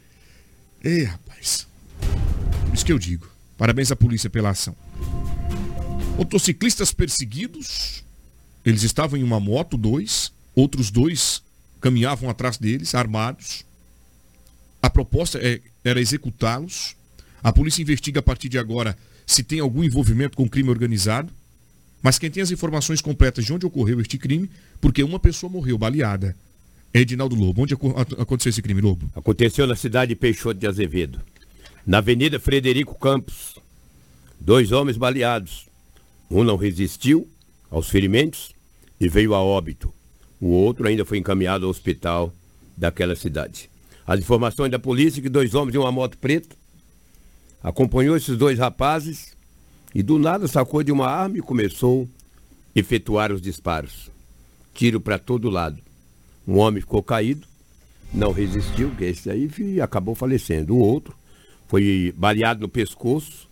[0.82, 1.66] ei, rapaz,
[2.74, 4.74] isso que eu digo, parabéns à polícia pela ação.
[6.16, 8.04] Motociclistas perseguidos,
[8.64, 11.42] eles estavam em uma moto, dois, outros dois
[11.80, 13.64] caminhavam atrás deles, armados.
[14.82, 16.94] A proposta é, era executá-los.
[17.42, 21.32] A polícia investiga a partir de agora se tem algum envolvimento com crime organizado.
[22.02, 25.76] Mas quem tem as informações completas de onde ocorreu este crime, porque uma pessoa morreu
[25.76, 26.34] baleada.
[26.92, 27.62] É Edinaldo Lobo.
[27.62, 29.10] Onde aconteceu esse crime, Lobo?
[29.14, 31.20] Aconteceu na cidade de Peixoto de Azevedo.
[31.86, 33.54] Na Avenida Frederico Campos.
[34.40, 35.66] Dois homens baleados.
[36.30, 37.28] Um não resistiu
[37.70, 38.52] aos ferimentos
[39.00, 39.92] e veio a óbito.
[40.40, 42.32] O outro ainda foi encaminhado ao hospital
[42.76, 43.68] daquela cidade.
[44.06, 46.56] As informações da polícia que dois homens em uma moto preta
[47.62, 49.36] acompanhou esses dois rapazes
[49.94, 52.08] e do nada sacou de uma arma e começou
[52.74, 54.10] a efetuar os disparos.
[54.72, 55.78] Tiro para todo lado.
[56.46, 57.46] Um homem ficou caído,
[58.12, 60.74] não resistiu, que esse aí e acabou falecendo.
[60.74, 61.14] O outro
[61.68, 63.48] foi baleado no pescoço,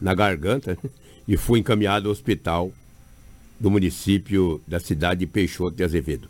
[0.00, 0.78] na garganta,
[1.26, 2.72] e foi encaminhado ao hospital
[3.58, 6.28] do município da cidade de Peixoto de Azevedo.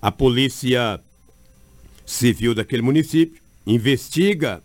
[0.00, 1.00] A polícia
[2.06, 4.62] civil daquele município investiga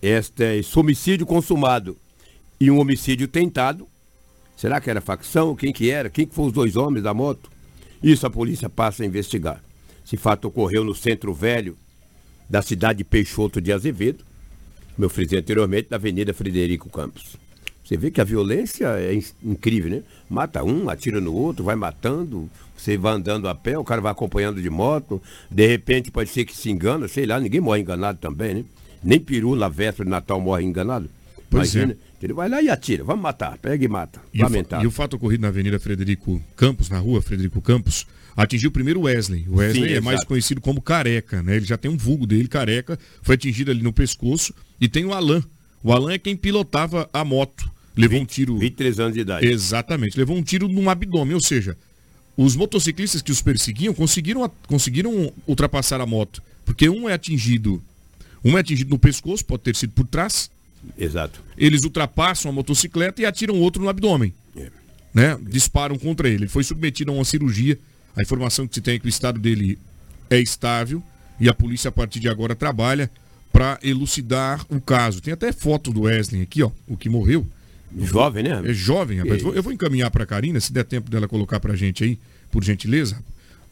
[0.00, 1.96] este homicídio consumado
[2.60, 3.86] e um homicídio tentado.
[4.56, 5.54] Será que era facção?
[5.54, 6.08] Quem que era?
[6.08, 7.50] Quem que foram os dois homens da moto?
[8.02, 9.62] Isso a polícia passa a investigar.
[10.04, 11.76] Esse fato ocorreu no centro velho
[12.48, 14.24] da cidade de Peixoto de Azevedo,
[14.96, 17.36] meu frisei anteriormente, na Avenida Frederico Campos.
[17.84, 20.02] Você vê que a violência é incrível, né?
[20.28, 24.10] Mata um, atira no outro, vai matando, você vai andando a pé, o cara vai
[24.10, 28.18] acompanhando de moto, de repente pode ser que se engana, sei lá, ninguém morre enganado
[28.18, 28.64] também, né?
[29.04, 31.08] Nem peru na véspera de Natal morre enganado.
[31.48, 31.78] Pois é.
[31.80, 31.96] Imagina, é.
[32.24, 34.20] Ele vai lá e atira, vamos matar, pega e mata.
[34.32, 34.84] E Lamentável.
[34.84, 38.06] O, e o fato ocorrido na Avenida Frederico Campos, na rua Frederico Campos,
[38.36, 39.46] atingiu primeiro Wesley.
[39.48, 41.56] O Wesley Sim, é mais conhecido como Careca, né?
[41.56, 45.12] Ele já tem um vulgo dele, Careca, foi atingido ali no pescoço, e tem o
[45.12, 45.42] Alan,
[45.82, 47.70] O Alan é quem pilotava a moto.
[47.96, 48.58] Levou 20, um tiro.
[48.58, 49.46] 23 anos de idade.
[49.46, 50.18] Exatamente.
[50.18, 51.34] Levou um tiro no abdômen.
[51.34, 51.76] Ou seja,
[52.36, 56.42] os motociclistas que os perseguiam conseguiram, conseguiram ultrapassar a moto.
[56.64, 57.82] Porque um é atingido.
[58.44, 60.50] Um é atingido no pescoço, pode ter sido por trás.
[60.96, 61.40] Exato.
[61.56, 64.32] Eles ultrapassam a motocicleta e atiram outro no abdômen.
[64.56, 64.70] É.
[65.12, 65.38] Né?
[65.42, 66.44] Disparam contra ele.
[66.44, 67.78] Ele foi submetido a uma cirurgia.
[68.14, 69.78] A informação que se tem é que o estado dele
[70.30, 71.02] é estável.
[71.38, 73.10] E a polícia, a partir de agora, trabalha
[73.52, 75.20] para elucidar o caso.
[75.20, 77.46] Tem até foto do Wesley aqui, ó, o que morreu.
[77.98, 78.62] Jovem, né?
[78.64, 79.42] É jovem, rapaz.
[79.42, 82.18] Eu vou encaminhar para a Karina, se der tempo dela colocar para a gente aí,
[82.50, 83.18] por gentileza.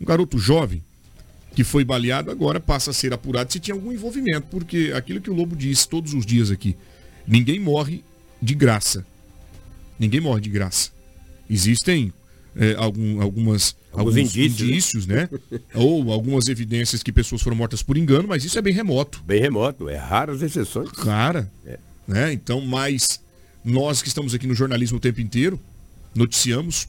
[0.00, 0.82] Um garoto jovem
[1.54, 5.30] que foi baleado agora passa a ser apurado se tinha algum envolvimento, porque aquilo que
[5.30, 6.76] o Lobo diz todos os dias aqui,
[7.26, 8.04] ninguém morre
[8.40, 9.06] de graça.
[9.98, 10.90] Ninguém morre de graça.
[11.48, 12.12] Existem
[12.56, 15.28] é, algum, algumas, alguns, alguns indícios, indícios, né?
[15.74, 19.22] Ou algumas evidências que pessoas foram mortas por engano, mas isso é bem remoto.
[19.24, 20.90] Bem remoto, é raras exceções.
[20.92, 21.78] Cara, É.
[22.06, 22.32] né?
[22.32, 23.20] Então, mas
[23.64, 25.58] nós que estamos aqui no jornalismo o tempo inteiro,
[26.14, 26.88] noticiamos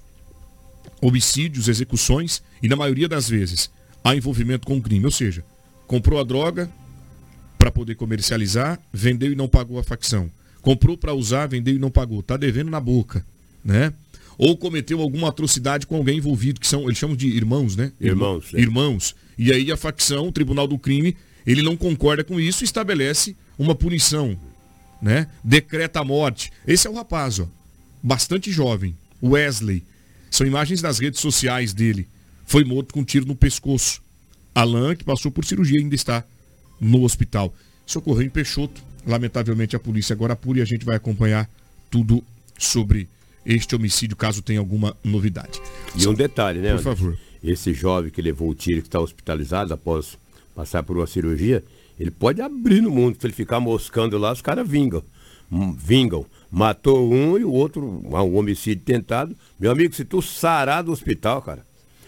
[1.02, 3.70] homicídios, execuções e na maioria das vezes
[4.04, 5.44] há envolvimento com o crime, ou seja,
[5.88, 6.70] comprou a droga
[7.66, 10.30] para poder comercializar, vendeu e não pagou a facção.
[10.62, 13.26] Comprou para usar, vendeu e não pagou, tá devendo na boca,
[13.64, 13.92] né?
[14.38, 17.92] Ou cometeu alguma atrocidade com alguém envolvido, que são, eles chamam de irmãos, né?
[18.00, 18.60] Irmãos, é.
[18.62, 19.16] Irmãos.
[19.36, 23.36] E aí a facção, o Tribunal do Crime, ele não concorda com isso e estabelece
[23.58, 24.38] uma punição,
[25.02, 25.28] né?
[25.44, 26.52] Decreta a morte.
[26.68, 27.48] Esse é o rapaz, ó.
[28.04, 28.96] Bastante jovem.
[29.24, 29.84] Wesley.
[30.30, 32.08] São imagens das redes sociais dele.
[32.46, 34.04] Foi morto com um tiro no pescoço.
[34.54, 36.24] Alan, que passou por cirurgia, ainda está
[36.86, 37.54] no hospital.
[37.86, 38.82] Isso ocorreu em Peixoto.
[39.06, 41.50] Lamentavelmente a polícia agora apura e a gente vai acompanhar
[41.92, 42.24] tudo
[42.58, 43.08] sobre
[43.46, 45.62] este homicídio, caso tenha alguma novidade.
[45.96, 46.74] E um detalhe, né?
[46.74, 47.18] Por favor.
[47.44, 50.18] Esse jovem que levou o tiro, que está hospitalizado após
[50.56, 51.64] passar por uma cirurgia,
[52.00, 53.18] ele pode abrir no mundo.
[53.20, 55.04] Se ele ficar moscando lá, os caras vingam.
[55.78, 56.26] Vingam.
[56.50, 59.36] Matou um e o outro, um homicídio tentado.
[59.60, 61.64] Meu amigo, se tu sarar do hospital, cara,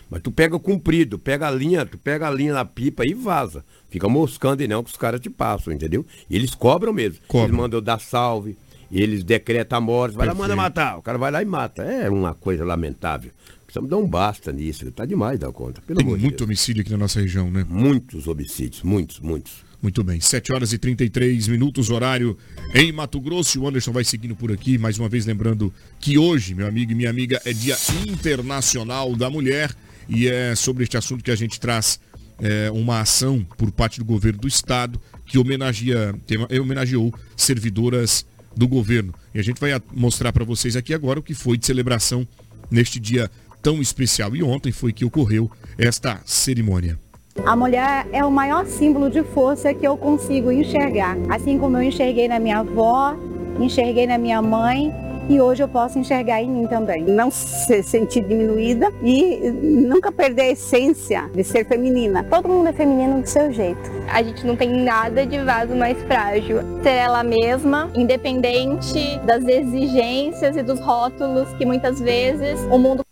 [0.10, 3.64] mas tu pega comprido, pega a linha, tu pega a linha na pipa e vaza.
[3.90, 6.06] Fica moscando e não que os caras te passam, entendeu?
[6.30, 7.20] E eles cobram mesmo.
[7.28, 7.48] Cobram.
[7.48, 8.58] Eles mandam dar salve,
[8.92, 10.98] eles decretam a morte, vai lá, manda matar.
[10.98, 11.84] O cara vai lá e mata.
[11.84, 13.32] É uma coisa lamentável.
[13.66, 14.90] Precisamos dar um basta nisso.
[14.92, 15.82] Tá demais dar conta.
[15.82, 16.48] Pelo Tem amor de muito Deus.
[16.48, 17.66] homicídio aqui na nossa região, né?
[17.68, 19.68] Muitos homicídios, muitos, muitos.
[19.82, 22.36] Muito bem, 7 horas e 33 minutos, horário
[22.74, 23.62] em Mato Grosso.
[23.62, 26.96] O Anderson vai seguindo por aqui, mais uma vez lembrando que hoje, meu amigo e
[26.96, 27.78] minha amiga, é Dia
[28.08, 29.76] Internacional da Mulher
[30.08, 32.00] e é sobre este assunto que a gente traz
[32.40, 36.16] é, uma ação por parte do governo do estado que homenageia,
[36.60, 39.14] homenageou servidoras do governo.
[39.34, 42.28] E a gente vai mostrar para vocês aqui agora o que foi de celebração
[42.72, 43.30] neste dia
[43.62, 44.36] tão especial.
[44.36, 47.00] E ontem foi que ocorreu esta cerimônia.
[47.46, 51.18] A mulher é o maior símbolo de força que eu consigo enxergar.
[51.30, 53.16] Assim como eu enxerguei na minha avó,
[53.60, 54.92] enxerguei na minha mãe
[55.30, 57.04] e hoje eu posso enxergar em mim também.
[57.04, 62.24] Não se sentir diminuída e nunca perder a essência de ser feminina.
[62.24, 63.80] Todo mundo é feminino do seu jeito.
[64.10, 66.60] A gente não tem nada de vaso mais frágil.
[66.82, 73.04] Ser ela mesma, independente das exigências e dos rótulos que muitas vezes o mundo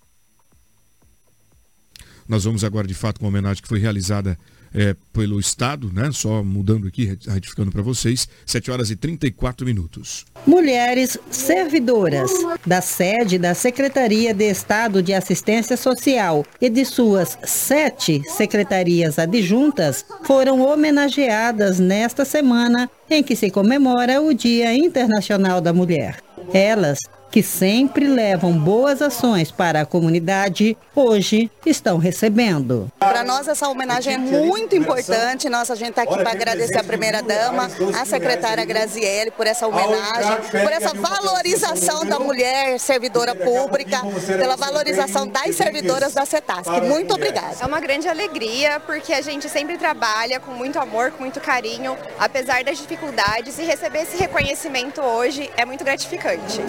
[2.28, 4.38] Nós vamos agora, de fato, com a homenagem que foi realizada
[4.76, 6.12] eh, pelo Estado, né?
[6.12, 10.26] Só mudando aqui, retificando para vocês, 7 horas e 34 minutos.
[10.46, 12.30] Mulheres servidoras
[12.66, 20.06] da sede da Secretaria de Estado de Assistência Social e de suas sete secretarias adjuntas
[20.24, 26.20] foram homenageadas nesta semana em que se comemora o Dia Internacional da Mulher.
[26.54, 27.00] Elas,
[27.32, 32.90] que sempre levam boas ações para a comunidade, hoje estão recebendo.
[33.00, 35.50] Para nós essa homenagem é muito importante.
[35.50, 37.70] Nós a gente está aqui para agradecer a primeira dama,
[38.00, 45.28] a secretária Graziele por essa homenagem, por essa valorização da mulher servidora pública, pela valorização
[45.28, 46.70] das servidoras da CETASC.
[46.88, 47.56] Muito obrigada.
[47.60, 51.98] É uma grande alegria porque a gente sempre trabalha com muito amor, com muito carinho,
[52.20, 56.62] apesar das dificuldades e receber esse reconhecimento hoje é muito gratificante.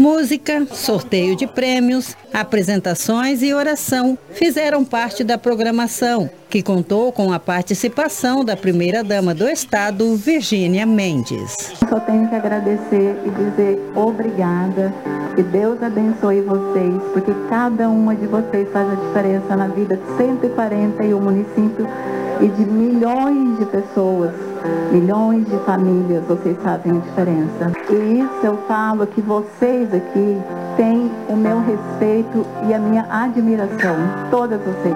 [0.00, 7.38] Música, sorteio de prêmios, apresentações e oração fizeram parte da programação, que contou com a
[7.38, 11.54] participação da primeira-dama do Estado, Virgínia Mendes.
[11.88, 14.92] Só tenho que agradecer e dizer obrigada.
[15.36, 20.16] Que Deus abençoe vocês, porque cada uma de vocês faz a diferença na vida de
[20.16, 21.88] 141 municípios
[22.40, 24.32] e de milhões de pessoas,
[24.92, 27.72] Milhões de famílias vocês fazem a diferença.
[27.88, 30.36] E isso eu falo que vocês aqui
[30.76, 33.96] têm o meu respeito e a minha admiração.
[34.30, 34.94] Todas vocês.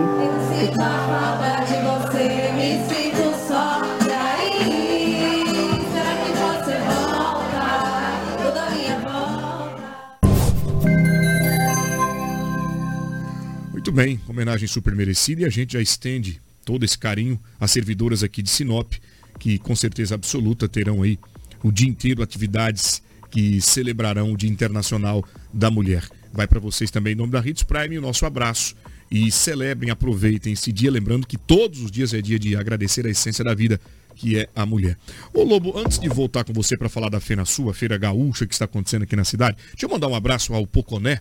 [13.73, 18.23] Muito bem, homenagem super merecida e a gente já estende todo esse carinho às servidoras
[18.23, 18.95] aqui de Sinop
[19.39, 21.19] que com certeza absoluta terão aí
[21.63, 26.09] o dia inteiro atividades que celebrarão o Dia Internacional da Mulher.
[26.33, 28.77] Vai para vocês também em nome da Hits Prime o nosso abraço.
[29.11, 33.11] E celebrem, aproveitem esse dia, lembrando que todos os dias é dia de agradecer a
[33.11, 33.81] essência da vida,
[34.15, 34.97] que é a mulher.
[35.33, 38.55] Ô Lobo, antes de voltar com você para falar da Feira Sua, Feira Gaúcha que
[38.55, 41.21] está acontecendo aqui na cidade, deixa eu mandar um abraço ao Poconé.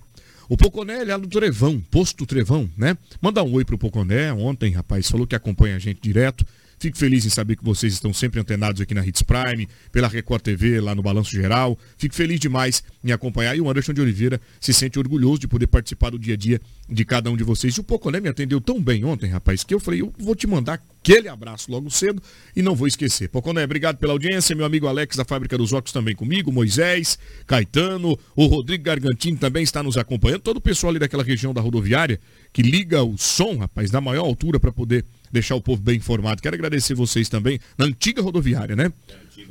[0.50, 2.98] O Poconé ele é lá do Trevão, posto do Trevão, né?
[3.22, 6.46] Manda um oi pro Poconé, ontem, rapaz, falou que acompanha a gente direto
[6.84, 10.42] Fico feliz em saber que vocês estão sempre antenados aqui na Hits Prime, pela Record
[10.42, 11.80] TV, lá no Balanço Geral.
[11.98, 13.56] Fico feliz demais em acompanhar.
[13.56, 16.60] E o Anderson de Oliveira se sente orgulhoso de poder participar do dia a dia
[16.90, 17.74] de cada um de vocês.
[17.76, 20.46] E o Poconé me atendeu tão bem ontem, rapaz, que eu falei, eu vou te
[20.46, 22.24] mandar aquele abraço logo cedo
[22.56, 23.28] e não vou esquecer.
[23.28, 28.18] Poconé, obrigado pela audiência, meu amigo Alex da Fábrica dos Óculos também comigo, Moisés, Caetano,
[28.34, 32.20] o Rodrigo Gargantini também está nos acompanhando, todo o pessoal ali daquela região da rodoviária
[32.54, 36.42] que liga o som, rapaz, da maior altura para poder deixar o povo bem informado.
[36.42, 38.94] Quero agradecer vocês também na antiga rodoviária, né?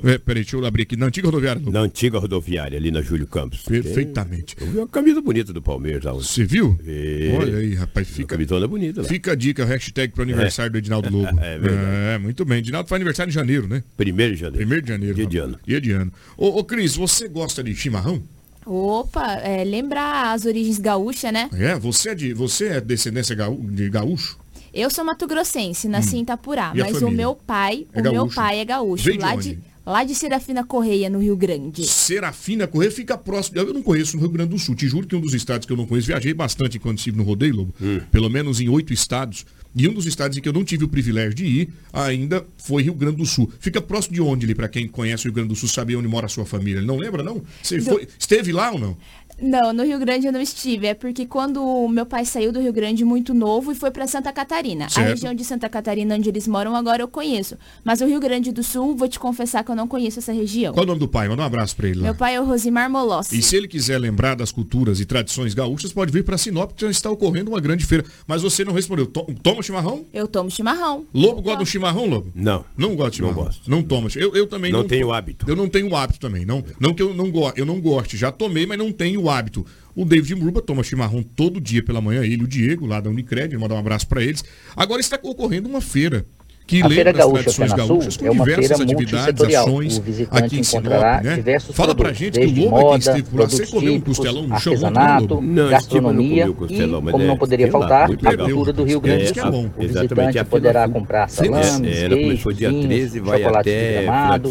[0.05, 0.97] É, peraí, deixa eu abrir aqui.
[0.97, 1.61] Na antiga rodoviária.
[1.61, 1.71] No...
[1.71, 3.63] Na antiga rodoviária, ali na Júlio Campos.
[3.63, 4.57] Perfeitamente.
[4.57, 4.67] Tem...
[4.67, 6.13] Eu vi uma camisa bonita do Palmeiras lá.
[6.13, 6.79] Você viu?
[6.85, 7.33] E...
[7.37, 8.09] Olha aí, rapaz.
[8.09, 8.37] Fica...
[8.69, 9.09] Bonita lá.
[9.09, 10.73] Fica a dica, hashtag pro aniversário é.
[10.73, 11.39] do Edinaldo Lobo.
[11.41, 11.87] é verdade.
[12.15, 12.59] É, muito bem.
[12.59, 13.83] Edinaldo faz aniversário em janeiro, né?
[13.97, 14.59] Primeiro de janeiro.
[14.59, 15.15] Primeiro de janeiro.
[15.15, 15.59] Dia de ano.
[15.67, 16.13] Dia de ano.
[16.37, 18.23] Ô, ô Cris, você gosta de chimarrão?
[18.65, 21.49] Opa, é, lembra as origens gaúchas, né?
[21.53, 24.39] É, você é, de, você é descendência gaú, de gaúcho?
[24.73, 26.19] Eu sou mato-grossense, nasci hum.
[26.21, 27.09] em Itapurá, mas família?
[27.09, 28.25] o meu pai, é o gaúcho.
[28.25, 31.87] meu pai é gaúcho, lá de lá de Serafina Correia, no Rio Grande.
[31.87, 33.59] Serafina Correia fica próximo.
[33.59, 34.75] Eu não conheço no Rio Grande do Sul.
[34.75, 37.23] Te juro que um dos estados que eu não conheço, viajei bastante quando estive no
[37.23, 38.01] Rodeio Lobo, hum.
[38.11, 39.45] pelo menos em oito estados.
[39.75, 42.83] E um dos estados em que eu não tive o privilégio de ir ainda foi
[42.83, 43.51] Rio Grande do Sul.
[43.59, 46.07] Fica próximo de onde ali, para quem conhece o Rio Grande do Sul, sabe onde
[46.07, 46.83] mora a sua família?
[46.83, 47.43] Não lembra, não?
[47.63, 47.85] Você do...
[47.85, 48.07] foi...
[48.19, 48.97] esteve lá ou não?
[49.43, 50.87] Não, no Rio Grande eu não estive.
[50.87, 54.33] É porque quando meu pai saiu do Rio Grande muito novo e foi para Santa
[54.33, 54.89] Catarina.
[54.89, 55.05] Certo.
[55.05, 57.57] A região de Santa Catarina onde eles moram agora eu conheço.
[57.83, 60.73] Mas o Rio Grande do Sul, vou te confessar que eu não conheço essa região.
[60.73, 61.29] Qual o nome do pai?
[61.29, 62.05] Manda um abraço para ele lá.
[62.05, 63.37] Meu pai é o Rosimar Molossi.
[63.37, 66.85] E se ele quiser lembrar das culturas e tradições gaúchas, pode vir para Sinop, que
[66.85, 68.05] já está ocorrendo uma grande feira.
[68.29, 69.07] Mas você não respondeu.
[69.07, 70.05] Toma chimarrão?
[70.15, 71.05] Eu tomo chimarrão.
[71.13, 72.31] Lobo eu gosta do chimarrão, Lobo?
[72.33, 72.65] Não.
[72.77, 73.37] Não gosta de chimarrão?
[73.37, 73.71] Não gosto.
[73.71, 74.09] Não toma.
[74.15, 75.47] Eu, eu também não, não tenho hábito.
[75.49, 76.47] Eu não tenho hábito também.
[76.47, 78.17] Não, não que eu não, go eu não goste.
[78.17, 79.67] Já tomei, mas não tenho hábito hábito.
[79.95, 83.57] O David Murba toma chimarrão todo dia pela manhã, ele, o Diego, lá da Unicred,
[83.59, 84.45] mandar um abraço para eles.
[84.77, 86.25] Agora está ocorrendo uma feira
[86.67, 90.63] que a Feira Gaúcha tradições gaúchas com é uma diversas feira atividades, ações aqui em
[90.63, 90.85] Sinop,
[91.23, 91.61] né?
[91.73, 94.75] Fala pra gente que o Lobo moda, aqui lá, você comeu um costelão no chão
[94.75, 98.99] ontem, Não, gastronomia não costelão, e, como é não poderia faltar, a cultura do Rio
[98.99, 99.71] é, Grande do é, Sul.
[99.77, 104.51] O visitante poderá comprar salames, queijos, vinhos, chocolate gramado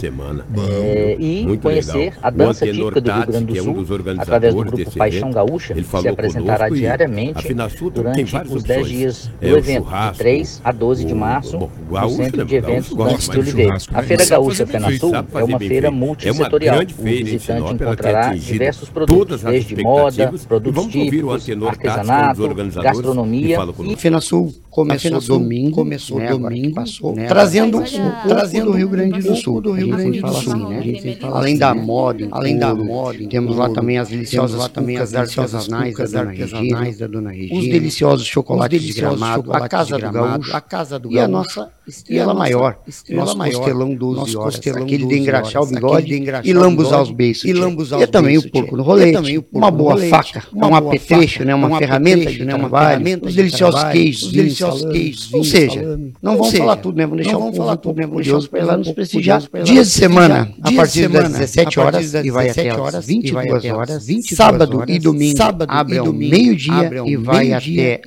[1.19, 3.85] e conhecer a dança típica do Rio Grande do Sul
[4.17, 7.53] através do grupo Paixão Gaúcha, que se apresentará diariamente
[7.93, 11.69] durante os 10 dias do evento, de 3 a 12 de março,
[12.09, 13.69] centro de eventos da Antitrulidei.
[13.93, 16.79] A Feira Gaúcha Fenasul é uma feira multissetorial.
[16.97, 23.95] O visitante encontrará diversos produtos, desde moda, produtos típicos, artesanato, gastronomia e...
[23.95, 28.87] Fenasul Começou Apenas domingo, começou né, domingo, passou, né, trazendo o um trazendo do Rio
[28.87, 31.17] Grande do Sul, do Rio né, Grande do Sul, assim, né?
[31.23, 31.81] Além assim, da né?
[31.81, 36.97] moda, além da moda, temos lá também as deliciosas lá também as artesanais as artesanais
[36.99, 41.09] da Dona Regina, os deliciosos chocolates de Gramado, a casa do Gaúcho, a casa do
[41.09, 42.33] Gaúcho, e a nossa estrela.
[42.33, 47.51] Maior, nosso costelão 12 horas, aquele de engraxar o bigode e lambuzar os beiços, e
[47.51, 49.11] lambuzar é os E é também o porco no rolê,
[49.51, 55.33] uma boa faca, um apetrecho, né, uma ferramenta de trabalho, os deliciosos queijos, josqueios.
[55.33, 56.13] Ou seja, salame.
[56.21, 58.91] não vamos seja, falar tudo mesmo, deixar vamos falar tudo Vamos curioso para ela nos
[58.91, 59.41] prestigiar.
[59.63, 64.83] Dia de semana, a partir das 17 horas e vai até as 22 horas, sábado
[64.87, 65.37] e domingo,
[65.67, 68.01] abre ao meio-dia e vai até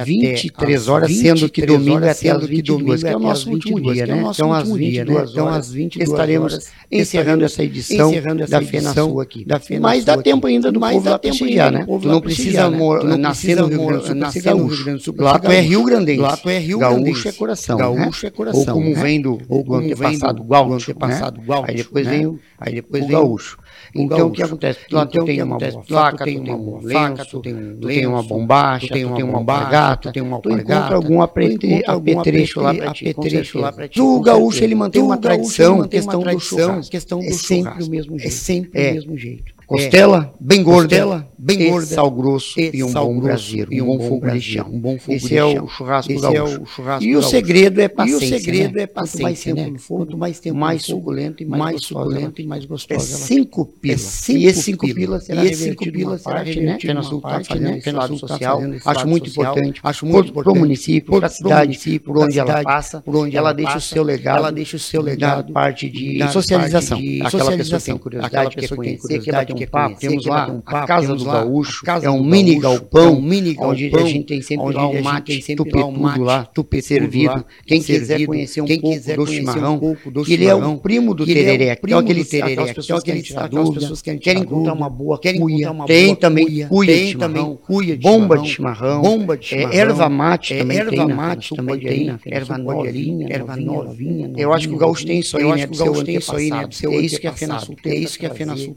[0.00, 3.26] as 23 horas, sendo que domingo é até as 22, que é o né?
[3.26, 4.24] nosso então, último dia, né?
[4.32, 6.58] Então às 22 horas estaremos
[6.90, 8.12] encerrando essa edição
[8.48, 9.46] da Fena aqui.
[9.80, 11.80] Mas dá tempo ainda do povo lá prestigiar, né?
[11.80, 11.86] né?
[11.86, 12.70] Tu não precisa
[13.16, 16.20] nascer no Rio Grande do Sul, lá tu é Rio Grande grandense.
[16.20, 17.78] Lá tu é Rio Gaúcho, é coração.
[17.78, 17.84] Né?
[17.84, 18.28] Gaúcho né?
[18.28, 18.60] é coração.
[18.60, 19.02] Ou como né?
[19.02, 21.46] vem do, ou como do antepassado vem do, gaúcho, do antepassado né?
[21.46, 21.70] gaúcho.
[21.70, 22.12] Aí depois né?
[22.12, 23.58] vem o, aí depois o gaúcho.
[23.94, 24.26] Então gaúcho.
[24.26, 24.80] o que acontece?
[24.80, 27.78] Tu, então, tu tem uma boa faca, tu tem uma boa faca, tu tem um
[27.80, 30.48] lenço, uma bombacha, tu tem uma bombacha, tu tem uma tu
[30.92, 34.00] algum apetrecho lá para ti.
[34.00, 36.96] O gaúcho ele mantém uma tradição, questão do churrasco.
[36.96, 37.88] É sempre o é é.
[37.88, 38.26] mesmo jeito.
[38.26, 39.56] É sempre o mesmo jeito.
[39.66, 40.88] Costela, bem gorda.
[40.88, 44.70] Costela, bem esse gorda, sal grosso e um bom braseiro, um bom fogo de chão.
[44.72, 45.64] Um bom fogo esse de é chão.
[45.64, 46.26] o churrasco esse.
[46.26, 48.24] É o churrasco e o segredo é paciência.
[48.24, 48.82] E o segredo né?
[48.82, 49.70] é paciência, quanto mais tempo né?
[49.70, 53.00] no fogo, quanto mais tempo mais suculento e mais, mais suculento e mais gostoso.
[53.00, 54.28] É cinco é pilas.
[54.28, 56.52] e esse cinco pilas será e esse cinco pilas será né?
[56.52, 57.92] revertido nós estamos né?
[57.92, 58.60] lado social.
[58.84, 59.80] Acho muito importante.
[59.82, 63.36] Acho muito importante para o município, para a cidade, por onde ela passa, por onde
[63.36, 67.78] ela deixa o seu legado, ela deixa o seu legado, parte de socialização, aquela pessoa
[67.78, 69.96] que tem curiosidade, quer conhecer, quer bater um papo.
[69.98, 73.50] Temos lá a casa do lá, gaúcho, é um mini gaúcho, galpão, é um mini
[73.50, 76.20] é galpão, onde a gente tem sempre lá um mate, sempre tupê, lá, um mate,
[76.20, 77.34] lá, tupê servido.
[77.34, 80.46] Lá, quem quiser conhecer um quem pouco quiser do chimarrão, um pouco do que ele
[80.46, 84.42] é o primo do é tereré, que é aquele tereré, que é aquele dúvida, querem
[84.42, 88.48] encontrar uma boa, querem encontrar uma boa, tem também cuia, tem também cuia bomba de
[88.48, 93.26] chimarrão, bomba de é chimarrão, erva mate também tem, erva mate também tem, erva novinha,
[93.30, 94.32] erva novinha.
[94.36, 95.54] Eu acho que o gaúcho tem isso aí, eu né?
[95.54, 96.68] acho que o gaúcho tem isso aí, né?
[96.86, 97.76] É isso que a Fenasul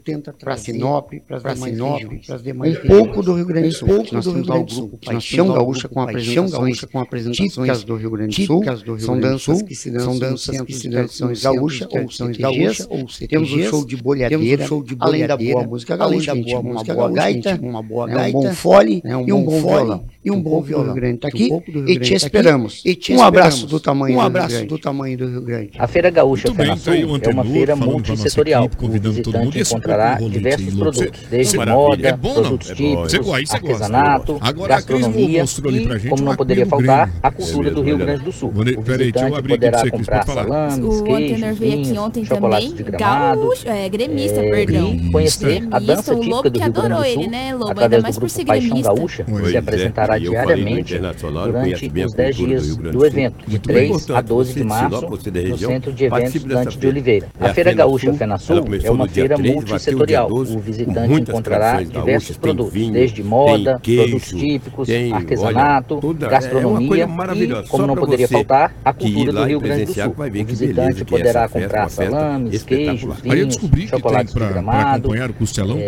[0.04, 2.02] tenta trazer para Sinop, para Sinop,
[2.40, 3.88] das demais um pouco do Rio Grande do Sul.
[3.88, 4.98] Um pouco nós do temos Rio Grande do Sul.
[5.04, 8.64] Paixão gaúcha com apresentações, com apresentações típicas do Rio Grande do Sul.
[8.98, 13.06] São danças que se dançam, são danças que se dançam gaúcha ou são gaúcha ou
[13.28, 14.66] temos um show de bolhadeira,
[14.98, 19.02] além da boa música gaúcha, uma boa né, gaita, uma boa gaita, um bom fole
[19.04, 20.94] né, e um bom violão e um, um bom violão.
[20.94, 22.82] Grande tá aqui um e te esperamos.
[22.84, 25.70] E te um abraço do tamanho um abraço do, tamanho do Rio Grande.
[25.78, 28.64] A Feira Gaúcha Muito bem, tá aí é uma feira multissetorial.
[28.64, 33.18] Equipe, convidando todo mundo encontrará diversos produtos, desde moda, é bom, produtos é típicos, é
[33.18, 38.32] gosta, artesanato, Agora, gastronomia e, como não poderia faltar, a cultura do Rio Grande do
[38.32, 38.50] Sul.
[38.50, 44.98] O visitante poderá comprar salames, queijos, vinhos, chocolate de gramado, é, gremista, é, perdão.
[45.10, 45.68] Conhecer é.
[45.70, 50.09] a dança típica do Rio Grande do Sul através do grupo Paixão Gaúcha, se apresentará
[50.18, 55.58] diariamente durante os 10 dias do, do evento, de 3 a 12 de março, no
[55.58, 57.28] Centro de Eventos Dante de Oliveira.
[57.38, 60.30] A Feira Gaúcha FenaSul é uma feira multissetorial.
[60.30, 68.28] O visitante encontrará diversos produtos, desde moda, produtos típicos, artesanato, gastronomia e, como não poderia
[68.28, 70.14] faltar, a cultura do Rio Grande do Sul.
[70.18, 73.58] O visitante poderá comprar salames, queijos, vinhos,
[73.88, 75.78] chocolates de gramado, acompanhar o costelão,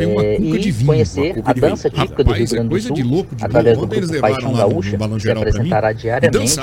[0.84, 5.08] conhecer a dança típica do Rio Grande do Sul através do grupo Paixão Gaúcha, no,
[5.08, 6.56] no se apresentará diariamente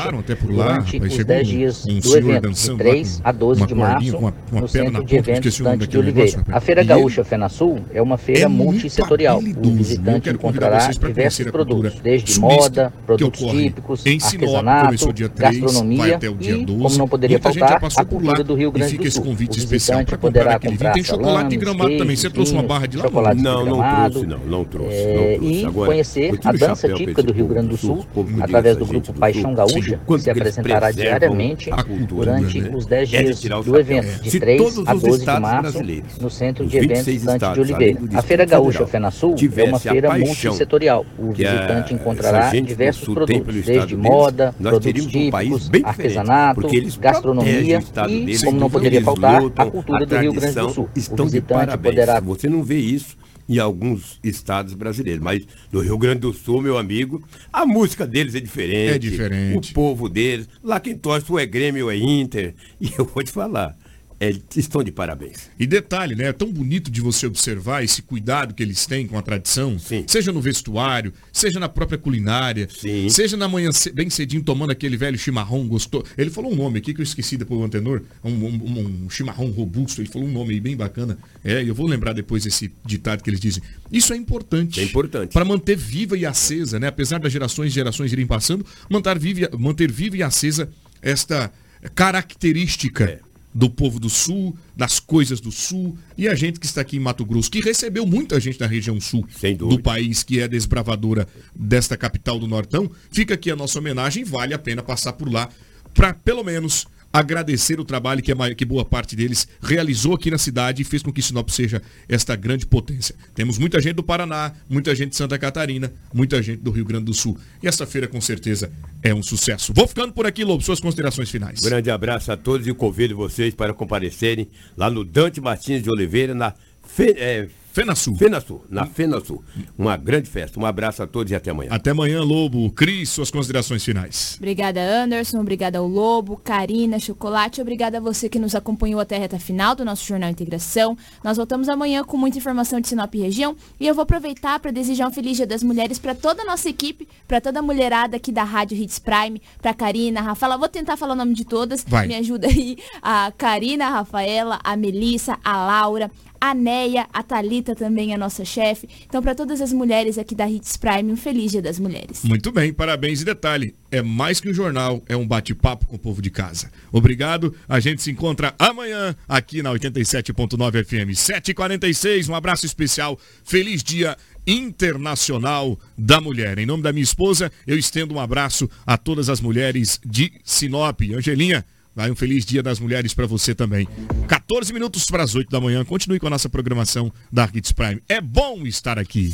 [0.43, 4.61] durante os 10 dias um do evento, de 3 a 12 de março, uma, uma
[4.61, 6.29] no Centro de Eventos Dante de Oliveira.
[6.37, 9.39] Negócio, a Feira Gaúcha Fenasul é uma feira é multissetorial.
[9.39, 17.39] O visitante encontrará diversos produtos, desde moda, produtos típicos, artesanato, gastronomia e, como não poderia
[17.39, 19.27] faltar, a cultura do Rio Grande do Sul.
[19.29, 22.15] O visitante poderá comprar tem chocolate e gramado também.
[22.15, 23.33] Você trouxe uma barra de lá?
[23.35, 24.97] Não, não trouxe, não trouxe.
[25.41, 28.05] E conhecer a dança típica do Rio Rio Grande do Sul,
[28.41, 31.69] através do grupo Paixão Gaúcha, que se apresentará diariamente
[32.07, 35.79] durante os 10 dias do evento, de 3 a 12 de março,
[36.21, 37.99] no Centro de Eventos Dante de Oliveira.
[38.13, 41.05] A Feira Gaúcha FenaSul é uma feira multissetorial.
[41.17, 46.67] O visitante encontrará diversos produtos, desde moda, produtos típicos, artesanato,
[46.99, 50.89] gastronomia e, como não poderia faltar, a cultura do Rio Grande do Sul.
[51.11, 52.19] O visitante poderá...
[52.19, 53.17] Você não vê isso
[53.49, 55.23] em alguns estados brasileiros.
[55.23, 57.21] Mas no Rio Grande do Sul, meu amigo,
[57.51, 58.95] a música deles é diferente.
[58.95, 59.71] É diferente.
[59.71, 60.47] O povo deles.
[60.63, 62.53] Lá quem torce ou é Grêmio ou é Inter.
[62.79, 63.75] E eu vou te falar
[64.19, 65.49] eles estão de parabéns.
[65.57, 66.25] E detalhe, né?
[66.25, 69.79] É tão bonito de você observar esse cuidado que eles têm com a tradição.
[70.07, 72.67] Seja no vestuário, seja na própria culinária.
[73.09, 76.03] Seja na manhã bem cedinho tomando aquele velho chimarrão gostoso.
[76.17, 78.01] Ele falou um nome aqui que eu esqueci depois o antenor.
[78.23, 80.01] Um, um- um chimarrão robusto.
[80.01, 81.17] Ele falou um nome aí bem bacana.
[81.43, 83.63] É, eu vou lembrar depois esse ditado que eles dizem.
[83.89, 84.81] Isso é importante.
[84.81, 85.31] É importante.
[85.31, 86.87] Para manter viva e acesa, né?
[86.87, 90.69] Apesar das gerações e gerações irem passando, manter viva, manter viva e acesa
[91.01, 91.49] esta
[91.95, 93.21] característica
[93.53, 96.99] do povo do Sul, das coisas do Sul, e a gente que está aqui em
[96.99, 99.27] Mato Grosso, que recebeu muita gente da região Sul
[99.57, 104.53] do país, que é desbravadora desta capital do Nortão, fica aqui a nossa homenagem, vale
[104.53, 105.49] a pena passar por lá
[105.93, 110.81] para pelo menos agradecer o trabalho que, que boa parte deles realizou aqui na cidade
[110.81, 113.15] e fez com que Sinop seja esta grande potência.
[113.33, 117.05] Temos muita gente do Paraná, muita gente de Santa Catarina, muita gente do Rio Grande
[117.05, 117.37] do Sul.
[117.61, 119.73] E essa feira com certeza é um sucesso.
[119.73, 121.59] Vou ficando por aqui, Lobo, suas considerações finais.
[121.61, 124.47] Grande abraço a todos e convido vocês para comparecerem
[124.77, 126.53] lá no Dante Martins de Oliveira, na
[126.83, 127.47] Fe, é,
[127.79, 128.15] FenaSul.
[128.17, 129.41] FenaSul, na FenaSul.
[129.77, 130.59] Uma grande festa.
[130.59, 131.69] Um abraço a todos e até amanhã.
[131.71, 132.69] Até amanhã, Lobo.
[132.71, 134.35] Cris, suas considerações finais.
[134.37, 135.39] Obrigada, Anderson.
[135.39, 137.61] Obrigada ao Lobo, Karina, Chocolate.
[137.61, 140.97] Obrigada a você que nos acompanhou até a reta final do nosso Jornal Integração.
[141.23, 143.55] Nós voltamos amanhã com muita informação de Sinop e região.
[143.79, 146.67] E eu vou aproveitar para desejar um feliz Dia das Mulheres para toda a nossa
[146.67, 150.57] equipe, para toda a mulherada aqui da Rádio Hits Prime, para Karina, a Rafaela.
[150.57, 151.85] Vou tentar falar o nome de todas.
[151.87, 152.07] Vai.
[152.07, 152.77] Me ajuda aí.
[153.01, 158.45] A Karina, a Rafaela, a Melissa, a Laura, a Neia, a Thalita também é nossa
[158.45, 158.87] chefe.
[159.05, 162.23] Então, para todas as mulheres aqui da Hits Prime, um feliz Dia das Mulheres.
[162.23, 165.99] Muito bem, parabéns e detalhe, é mais que um jornal, é um bate-papo com o
[165.99, 166.71] povo de casa.
[166.91, 172.29] Obrigado, a gente se encontra amanhã aqui na 87.9 FM 746.
[172.29, 174.15] Um abraço especial, feliz dia
[174.45, 176.57] Internacional da Mulher.
[176.57, 181.01] Em nome da minha esposa, eu estendo um abraço a todas as mulheres de Sinop.
[181.15, 181.65] Angelinha,
[181.99, 183.85] vai um feliz dia das mulheres para você também.
[184.25, 185.83] 14 minutos para as 8 da manhã.
[185.83, 188.01] Continue com a nossa programação da Hits Prime.
[188.07, 189.33] É bom estar aqui.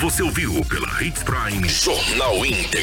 [0.00, 2.82] Você ouviu pela Hits Prime Jornal Íntegro.